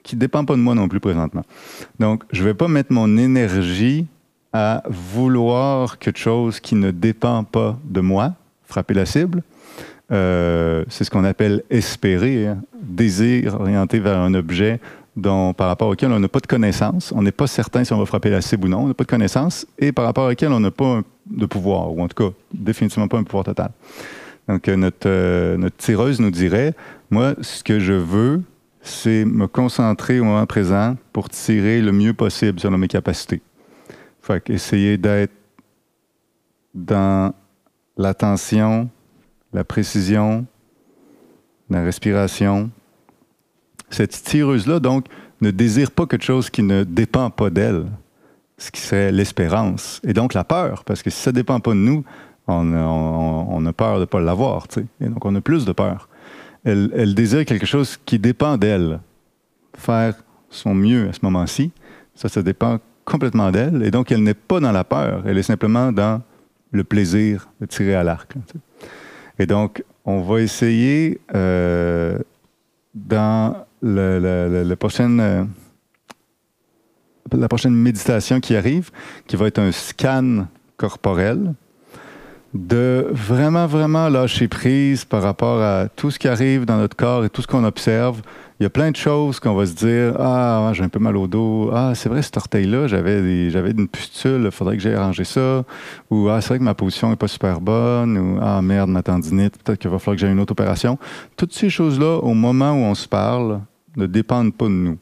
[0.03, 1.43] qui dépend pas de moi non plus présentement.
[1.99, 4.07] Donc, je ne vais pas mettre mon énergie
[4.53, 8.33] à vouloir quelque chose qui ne dépend pas de moi,
[8.65, 9.43] frapper la cible.
[10.11, 12.57] Euh, c'est ce qu'on appelle espérer, hein.
[12.81, 14.79] désir orienté vers un objet
[15.15, 17.13] dont, par rapport auquel on n'a pas de connaissance.
[17.15, 18.79] On n'est pas certain si on va frapper la cible ou non.
[18.79, 22.01] On n'a pas de connaissance et par rapport auquel on n'a pas de pouvoir, ou
[22.01, 23.71] en tout cas, définitivement pas un pouvoir total.
[24.47, 26.73] Donc, euh, notre, euh, notre tireuse nous dirait,
[27.11, 28.41] moi, ce que je veux,
[28.81, 33.41] c'est me concentrer au moment présent pour tirer le mieux possible sur mes capacités.
[34.47, 35.33] Essayer d'être
[36.73, 37.33] dans
[37.97, 38.89] l'attention,
[39.53, 40.45] la précision,
[41.69, 42.69] la respiration.
[43.89, 45.05] Cette tireuse-là, donc,
[45.41, 47.85] ne désire pas quelque chose qui ne dépend pas d'elle,
[48.57, 50.01] ce qui serait l'espérance.
[50.03, 52.03] Et donc la peur, parce que si ça ne dépend pas de nous,
[52.47, 54.67] on, a peur de ne pas l'avoir.
[54.99, 56.09] Et donc on a plus de peur.
[56.65, 58.99] Elle désire quelque chose qui dépend d'elle.
[59.75, 60.15] Faire
[60.49, 61.71] son mieux à ce moment-ci,
[62.15, 63.83] ça, ça dépend complètement d'elle.
[63.83, 65.23] Et donc, elle n'est pas dans la peur.
[65.25, 66.21] Elle est simplement dans
[66.71, 68.33] le plaisir de tirer à l'arc.
[69.39, 72.19] Et donc, on va essayer euh,
[72.93, 74.75] dans euh, la
[77.47, 78.91] prochaine méditation qui arrive,
[79.27, 80.47] qui va être un scan
[80.77, 81.53] corporel,
[82.53, 87.23] de vraiment, vraiment lâcher prise par rapport à tout ce qui arrive dans notre corps
[87.25, 88.21] et tout ce qu'on observe,
[88.59, 91.15] il y a plein de choses qu'on va se dire Ah, j'ai un peu mal
[91.15, 91.71] au dos.
[91.73, 95.63] Ah, c'est vrai, cet orteil-là, j'avais, j'avais une pustule, il faudrait que j'aille arranger ça.
[96.09, 98.17] Ou Ah, c'est vrai que ma position n'est pas super bonne.
[98.17, 100.97] Ou Ah, merde, ma tendinite, peut-être qu'il va falloir que j'aille une autre opération.
[101.37, 103.61] Toutes ces choses-là, au moment où on se parle,
[103.95, 104.97] ne dépendent pas de nous.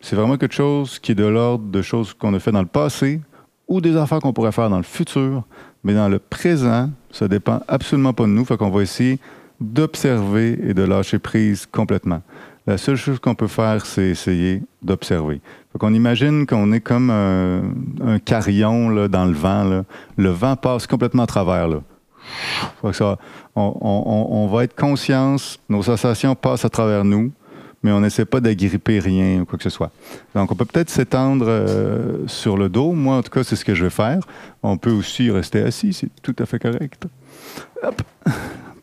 [0.00, 2.66] C'est vraiment quelque chose qui est de l'ordre de choses qu'on a fait dans le
[2.66, 3.20] passé
[3.68, 5.44] ou des affaires qu'on pourrait faire dans le futur.
[5.82, 8.44] Mais dans le présent, ça dépend absolument pas de nous.
[8.46, 9.18] Fait qu'on va essayer
[9.60, 12.22] d'observer et de lâcher prise complètement.
[12.66, 15.42] La seule chose qu'on peut faire, c'est essayer d'observer.
[15.80, 19.84] On imagine qu'on est comme un, carillon là, dans le vent.
[20.16, 21.68] Le vent passe complètement à travers.
[21.68, 21.80] Là.
[22.92, 23.18] Ça,
[23.54, 27.32] on, va être conscience, nos sensations passent à travers nous,
[27.82, 29.90] mais on n'essaie pas d'agripper rien ou quoi que ce soit.
[30.34, 32.92] Donc, on peut peut-être s'étendre euh, sur le dos.
[32.92, 34.20] Moi, en tout cas, c'est ce que je vais faire.
[34.62, 37.06] On peut aussi rester assis, c'est tout à fait correct.
[37.82, 38.02] Hop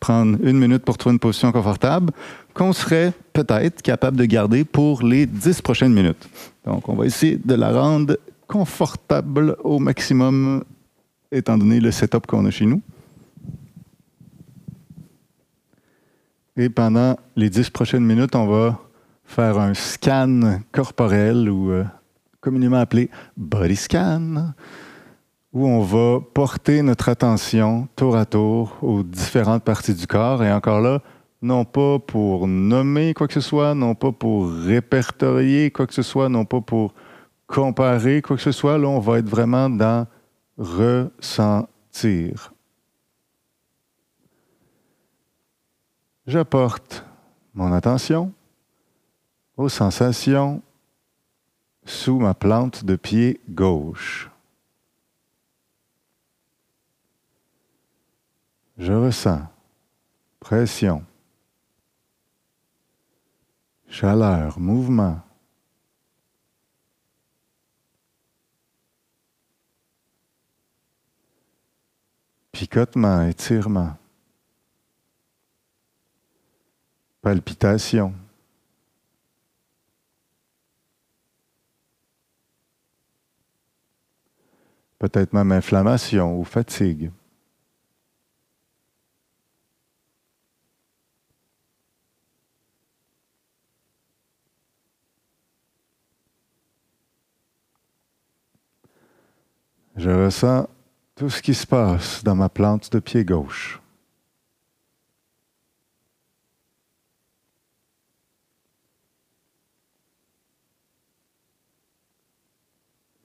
[0.02, 2.10] prendre une minute pour trouver une position confortable
[2.52, 6.28] qu'on serait peut-être capable de garder pour les dix prochaines minutes.
[6.64, 10.64] Donc, on va essayer de la rendre confortable au maximum,
[11.30, 12.82] étant donné le setup qu'on a chez nous.
[16.56, 18.78] Et pendant les dix prochaines minutes, on va
[19.24, 21.84] faire un scan corporel ou euh,
[22.40, 24.52] communément appelé body scan
[25.52, 30.42] où on va porter notre attention tour à tour aux différentes parties du corps.
[30.42, 31.00] Et encore là,
[31.42, 36.02] non pas pour nommer quoi que ce soit, non pas pour répertorier quoi que ce
[36.02, 36.94] soit, non pas pour
[37.46, 38.78] comparer quoi que ce soit.
[38.78, 40.06] Là, on va être vraiment dans
[40.56, 41.68] ressentir.
[46.26, 47.04] J'apporte
[47.54, 48.32] mon attention
[49.56, 50.62] aux sensations
[51.84, 54.30] sous ma plante de pied gauche.
[58.78, 59.42] Je ressens
[60.40, 61.04] pression,
[63.92, 65.20] chaleur, mouvement.
[72.50, 73.96] Picotement, étirement.
[77.20, 78.14] Palpitation.
[84.98, 87.10] Peut-être même inflammation ou fatigue.
[99.96, 100.68] Je ressens
[101.14, 103.80] tout ce qui se passe dans ma plante de pied gauche.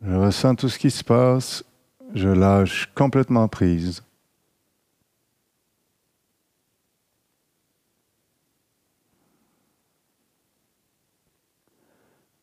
[0.02, 1.64] Je ressens tout ce qui se passe,
[2.14, 4.04] je lâche complètement prise.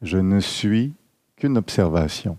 [0.02, 0.94] Je ne suis
[1.36, 2.38] qu'une observation.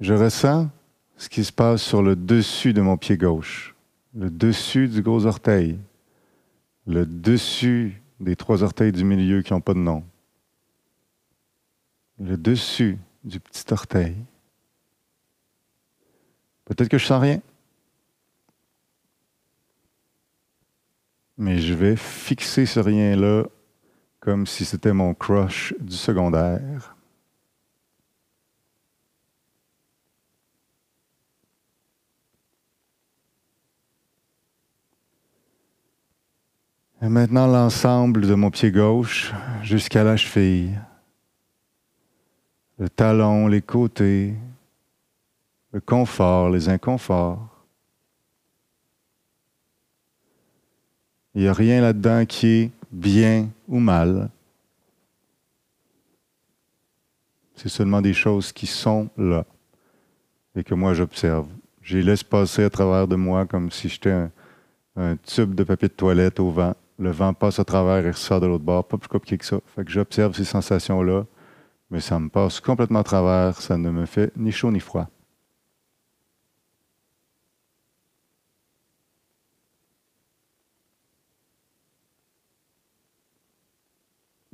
[0.00, 0.68] Je ressens
[1.16, 3.74] ce qui se passe sur le dessus de mon pied gauche,
[4.14, 5.78] le dessus du gros orteil,
[6.86, 10.04] le dessus des trois orteils du milieu qui n'ont pas de nom,
[12.20, 14.16] le dessus du petit orteil.
[16.64, 17.40] Peut-être que je sens rien,
[21.36, 23.44] mais je vais fixer ce rien-là
[24.20, 26.97] comme si c'était mon crush du secondaire.
[37.00, 39.32] Et maintenant l'ensemble de mon pied gauche
[39.62, 40.76] jusqu'à la cheville,
[42.76, 44.34] le talon, les côtés,
[45.70, 47.38] le confort, les inconforts.
[51.36, 54.28] Il n'y a rien là-dedans qui est bien ou mal.
[57.54, 59.44] C'est seulement des choses qui sont là
[60.56, 61.46] et que moi j'observe.
[61.80, 64.32] Je les laisse passer à travers de moi comme si j'étais un,
[64.96, 68.40] un tube de papier de toilette au vent le vent passe à travers et ressort
[68.40, 69.58] de l'autre bord, pas plus compliqué que ça.
[69.74, 71.24] Fait que j'observe ces sensations-là,
[71.90, 75.08] mais ça me passe complètement à travers, ça ne me fait ni chaud ni froid.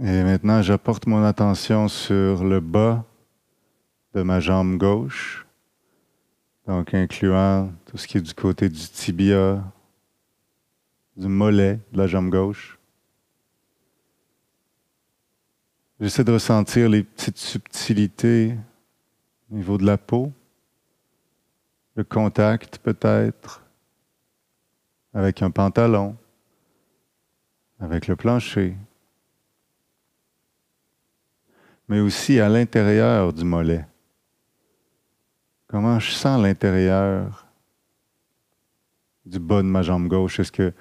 [0.01, 3.05] Et maintenant, j'apporte mon attention sur le bas
[4.13, 5.47] de ma jambe gauche,
[6.67, 9.63] donc incluant tout ce qui est du côté du tibia,
[11.17, 12.79] du mollet de la jambe gauche.
[16.01, 18.57] J'essaie de ressentir les petites subtilités
[19.51, 20.33] au niveau de la peau,
[21.95, 23.63] le contact peut-être
[25.13, 26.17] avec un pantalon,
[27.79, 28.77] avec le plancher,
[31.89, 33.87] mais aussi à l'intérieur du mollet.
[35.69, 37.47] Comment je sens l'intérieur
[39.25, 40.41] du bas de ma jambe gauche?
[40.41, 40.73] Est-ce que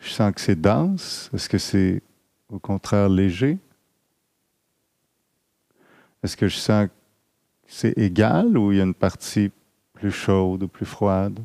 [0.00, 1.30] je sens que c'est dense.
[1.32, 2.02] Est-ce que c'est
[2.48, 3.58] au contraire léger?
[6.22, 6.92] Est-ce que je sens que
[7.66, 9.50] c'est égal ou il y a une partie
[9.94, 11.38] plus chaude ou plus froide?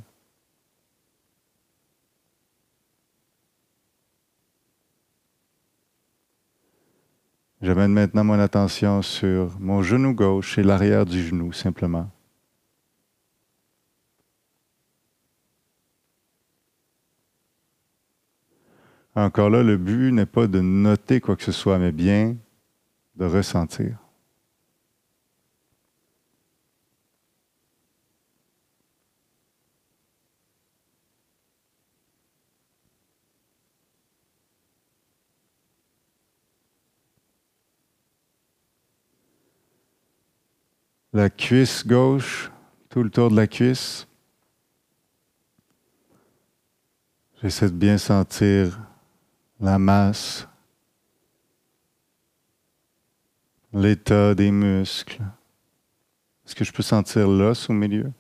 [7.62, 12.10] J'amène maintenant mon attention sur mon genou gauche et l'arrière du genou simplement.
[19.16, 22.36] Encore là, le but n'est pas de noter quoi que ce soit, mais bien
[23.16, 23.98] de ressentir.
[41.14, 42.52] La cuisse gauche,
[42.90, 44.06] tout le tour de la cuisse.
[47.42, 48.85] J'essaie de bien sentir
[49.60, 50.48] la masse,
[53.74, 55.22] l'état des muscles.
[56.46, 58.12] Est-ce que je peux sentir l'os au milieu?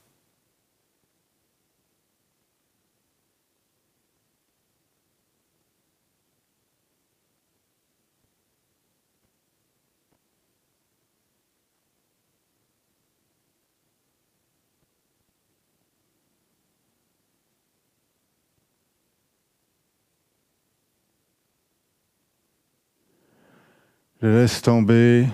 [24.21, 25.27] Je laisse tomber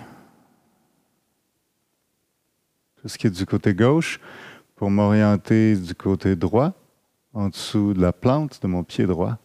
[2.99, 4.19] tout ce qui est du côté gauche
[4.75, 6.73] pour m'orienter du côté droit,
[7.33, 9.37] en dessous de la plante de mon pied droit.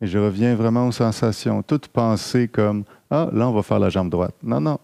[0.00, 1.62] Et je reviens vraiment aux sensations.
[1.62, 4.34] Toute pensée comme Ah, là, on va faire la jambe droite.
[4.42, 4.78] Non, non.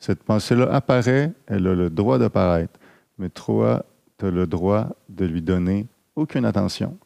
[0.00, 2.80] Cette pensée-là apparaît, elle a le droit d'apparaître.
[3.18, 3.84] Mais toi,
[4.18, 5.86] tu as le droit de lui donner
[6.16, 6.98] aucune attention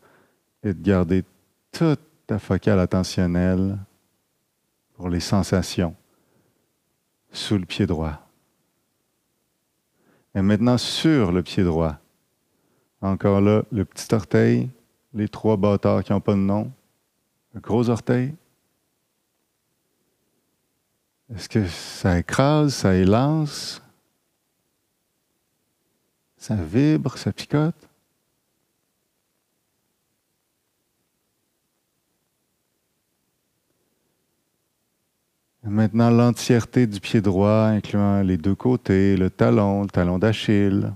[0.62, 1.24] et de garder
[1.72, 3.76] toute ta focale attentionnelle
[4.94, 5.94] pour les sensations
[7.30, 8.20] sous le pied droit.
[10.34, 11.96] Et maintenant sur le pied droit.
[13.00, 14.70] Encore là, le petit orteil,
[15.12, 16.72] les trois bâtards qui n'ont pas de nom,
[17.52, 18.34] le gros orteil.
[21.34, 23.82] Est-ce que ça écrase, ça élance?
[26.36, 27.88] Ça vibre, ça picote?
[35.66, 40.92] Maintenant, l'entièreté du pied droit, incluant les deux côtés, le talon, le talon d'Achille.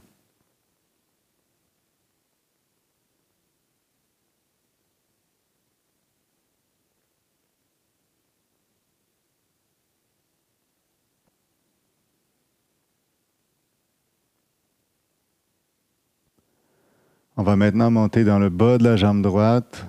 [17.39, 19.87] On va maintenant monter dans le bas de la jambe droite,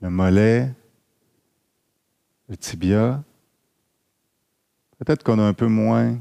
[0.00, 0.72] le mollet,
[2.48, 3.22] le tibia.
[4.98, 6.18] Peut-être qu'on a un peu moins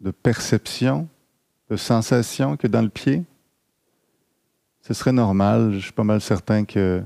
[0.00, 1.08] de perception,
[1.68, 3.24] de sensation que dans le pied.
[4.82, 5.72] Ce serait normal.
[5.74, 7.02] Je suis pas mal certain que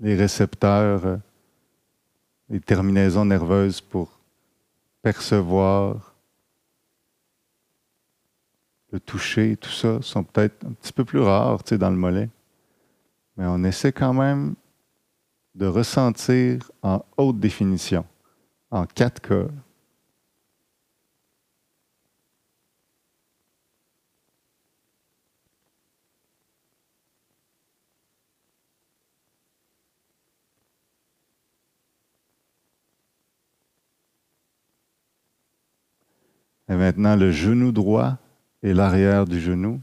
[0.00, 1.18] les récepteurs,
[2.48, 4.18] les terminaisons nerveuses pour
[5.02, 6.14] percevoir
[8.90, 12.30] le toucher, tout ça, sont peut-être un petit peu plus rares dans le mollet.
[13.36, 14.54] Mais on essaie quand même
[15.54, 18.04] de ressentir en haute définition,
[18.70, 19.48] en 4K.
[36.68, 38.16] Et maintenant, le genou droit
[38.62, 39.80] et l'arrière du genou.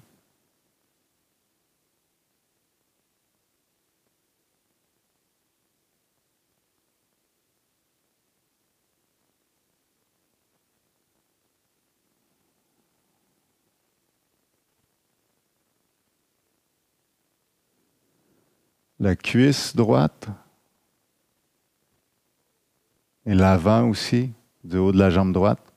[19.00, 20.30] La cuisse droite
[23.26, 24.32] et l'avant aussi,
[24.64, 25.71] du haut de la jambe droite.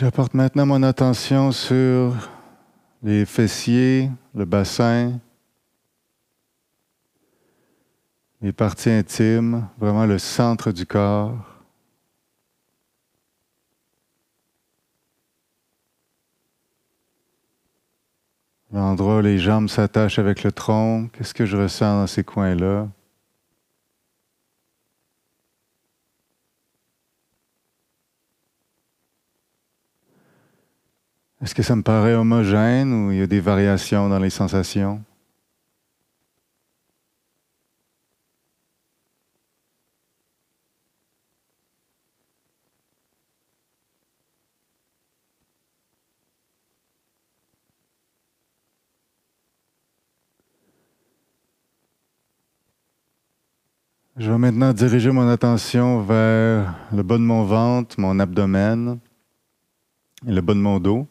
[0.00, 2.14] J'apporte maintenant mon attention sur
[3.02, 5.20] les fessiers, le bassin,
[8.40, 11.36] les parties intimes, vraiment le centre du corps.
[18.72, 22.88] L'endroit où les jambes s'attachent avec le tronc, qu'est-ce que je ressens dans ces coins-là?
[31.42, 35.02] Est-ce que ça me paraît homogène ou il y a des variations dans les sensations?
[54.18, 58.98] Je vais maintenant diriger mon attention vers le bas de mon ventre, mon abdomen
[60.26, 61.06] et le bas de mon dos.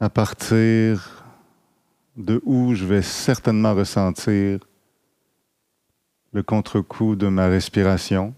[0.00, 1.24] À partir
[2.16, 4.60] de où je vais certainement ressentir
[6.32, 8.34] le contre-coup de ma respiration.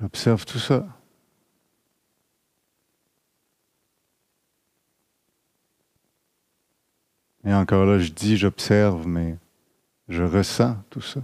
[0.00, 0.86] J'observe tout ça.
[7.44, 9.36] Et encore là, je dis j'observe, mais
[10.08, 11.20] je ressens tout ça.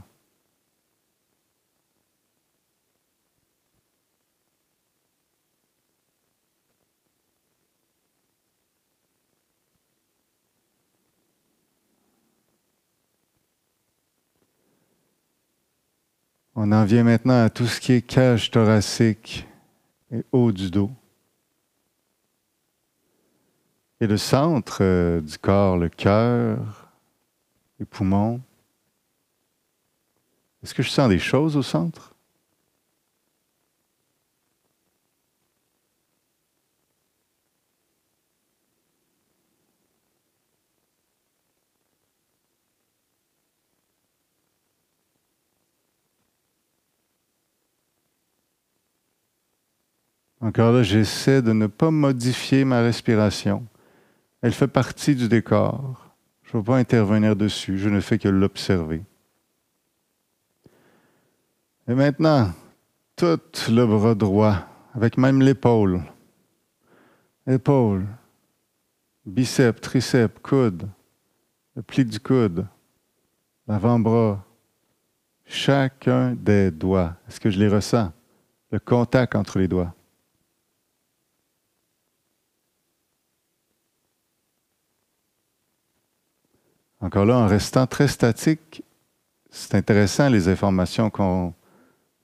[16.63, 19.49] On en vient maintenant à tout ce qui est cage thoracique
[20.13, 20.91] et haut du dos.
[23.99, 26.87] Et le centre euh, du corps, le cœur,
[27.79, 28.43] les poumons.
[30.63, 32.10] Est-ce que je sens des choses au centre?
[50.41, 53.66] Encore là, j'essaie de ne pas modifier ma respiration.
[54.41, 56.07] Elle fait partie du décor.
[56.45, 59.03] Je ne veux pas intervenir dessus, je ne fais que l'observer.
[61.86, 62.53] Et maintenant,
[63.16, 63.38] tout
[63.68, 64.57] le bras droit,
[64.95, 66.03] avec même l'épaule.
[67.47, 68.07] Épaule,
[69.26, 70.88] biceps, triceps, coude,
[71.76, 72.66] le pli du coude,
[73.68, 74.45] l'avant-bras,
[75.45, 77.14] chacun des doigts.
[77.28, 78.12] Est-ce que je les ressens?
[78.70, 79.95] Le contact entre les doigts.
[87.01, 88.82] Encore là, en restant très statique,
[89.51, 91.55] c'est intéressant les informations qu'on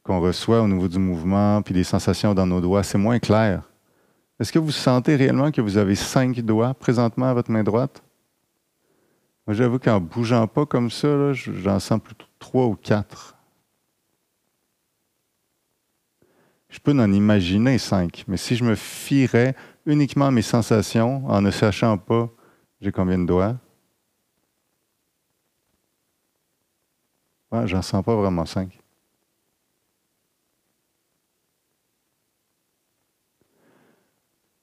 [0.06, 2.82] reçoit au niveau du mouvement, puis les sensations dans nos doigts.
[2.82, 3.62] C'est moins clair.
[4.38, 8.02] Est-ce que vous sentez réellement que vous avez cinq doigts présentement à votre main droite?
[9.46, 13.36] Moi, j'avoue qu'en bougeant pas comme ça, j'en sens plutôt trois ou quatre.
[16.68, 19.54] Je peux en imaginer cinq, mais si je me fierais
[19.86, 22.28] uniquement à mes sensations en ne sachant pas
[22.82, 23.56] j'ai combien de doigts,
[27.52, 28.78] j'en sens pas vraiment cinq.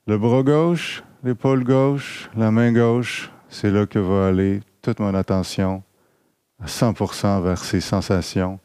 [0.06, 5.14] Le bras gauche, l'épaule gauche, la main gauche, c'est là que va aller toute mon
[5.14, 5.82] attention
[6.60, 8.60] à 100% vers ces sensations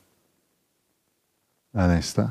[1.75, 2.31] à l'instant.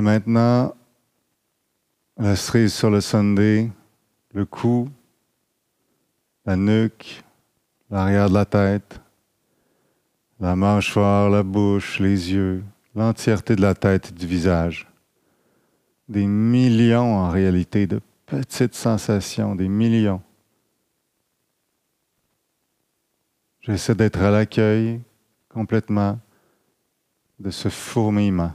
[0.00, 0.74] Et maintenant,
[2.16, 3.70] la cerise sur le Sunday,
[4.32, 4.88] le cou,
[6.46, 7.22] la nuque,
[7.90, 8.98] l'arrière de la tête,
[10.38, 14.88] la mâchoire, la bouche, les yeux, l'entièreté de la tête et du visage.
[16.08, 20.22] Des millions en réalité de petites sensations, des millions.
[23.60, 25.02] J'essaie d'être à l'accueil
[25.50, 26.18] complètement
[27.38, 28.54] de ce fourmillement.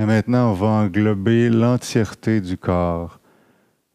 [0.00, 3.20] Et maintenant, on va englober l'entièreté du corps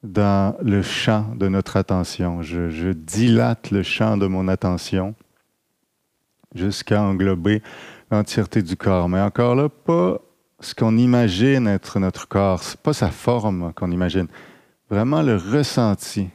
[0.04, 2.44] dans le champ de notre attention.
[2.44, 5.16] Je, dilate le champ de mon attention
[6.54, 7.64] jusqu'à englober
[8.12, 9.10] l'entièreté du corps.
[9.10, 10.20] Mais encore là, pas
[10.60, 14.28] ce qu'on imagine être notre corps, pas sa forme qu'on imagine,
[14.92, 16.30] vraiment le ressenti.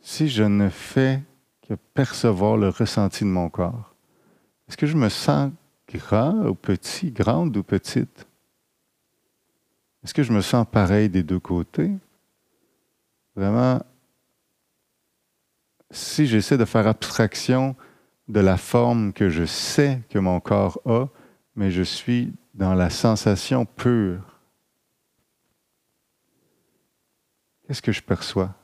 [0.00, 1.22] Si je ne fais
[1.68, 3.94] que percevoir le ressenti de mon corps,
[4.68, 5.52] est-ce que je me sens
[5.94, 8.26] grand ou petit, grande ou petite?
[10.04, 11.92] Est-ce que je me sens pareil des deux côtés?
[13.36, 13.80] Vraiment,
[15.90, 17.76] si j'essaie de faire abstraction
[18.28, 21.06] de la forme que je sais que mon corps a,
[21.54, 24.40] mais je suis dans la sensation pure,
[27.66, 28.54] qu'est-ce que je perçois?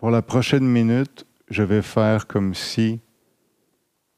[0.00, 3.00] Pour la prochaine minute, je vais faire comme si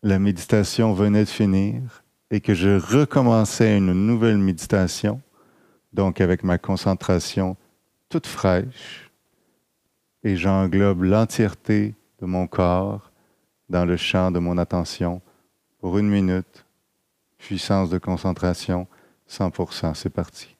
[0.04, 5.20] la méditation venait de finir et que je recommençais une nouvelle méditation,
[5.92, 7.56] donc avec ma concentration
[8.08, 9.10] toute fraîche,
[10.22, 13.10] et j'englobe l'entièreté de mon corps
[13.68, 15.20] dans le champ de mon attention
[15.80, 16.64] pour une minute,
[17.38, 18.86] puissance de concentration
[19.28, 19.96] 100%.
[19.96, 20.54] C'est parti.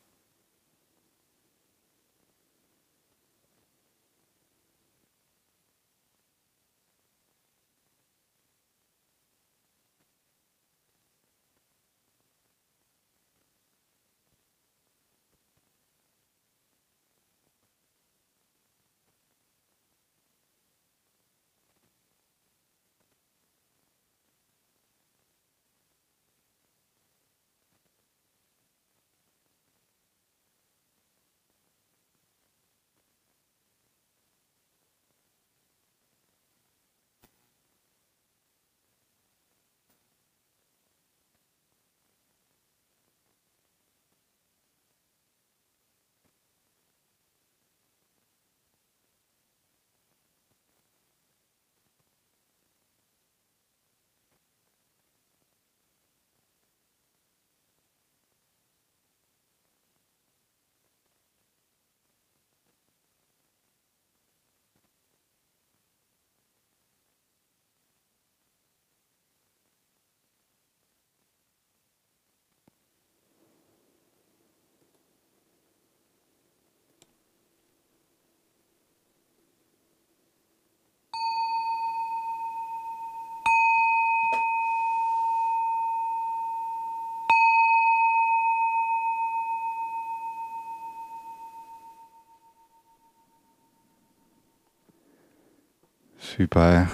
[96.37, 96.87] Super.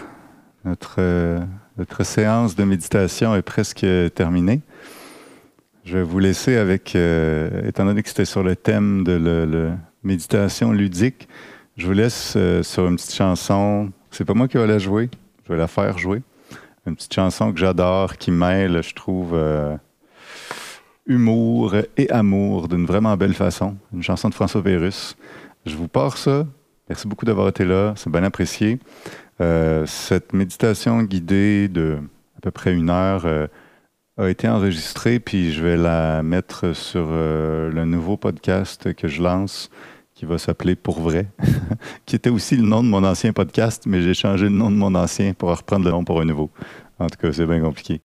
[0.65, 1.39] Notre, euh,
[1.77, 3.87] notre séance de méditation est presque
[4.17, 4.63] terminée.
[5.85, 9.77] Je vais vous laisser avec, euh, étant donné que c'était sur le thème de la
[10.03, 11.29] méditation ludique,
[11.77, 13.93] je vous laisse euh, sur une petite chanson.
[14.11, 15.09] C'est pas moi qui vais la jouer,
[15.47, 16.21] je vais la faire jouer.
[16.85, 19.39] Une petite chanson que j'adore, qui mêle, je trouve,
[21.07, 23.77] humour et amour d'une vraiment belle façon.
[23.95, 25.17] Une chanson de François Pérus.
[25.65, 26.45] Je vous pars ça.
[26.89, 28.79] Merci beaucoup d'avoir été là, c'est bien apprécié.
[29.41, 31.99] Euh, cette méditation guidée de
[32.37, 33.47] à peu près une heure euh,
[34.17, 39.23] a été enregistrée, puis je vais la mettre sur euh, le nouveau podcast que je
[39.23, 39.71] lance
[40.15, 41.29] qui va s'appeler Pour vrai,
[42.07, 44.77] qui était aussi le nom de mon ancien podcast, mais j'ai changé le nom de
[44.77, 46.51] mon ancien pour reprendre le nom pour un nouveau.
[46.99, 48.01] En tout cas, c'est bien compliqué.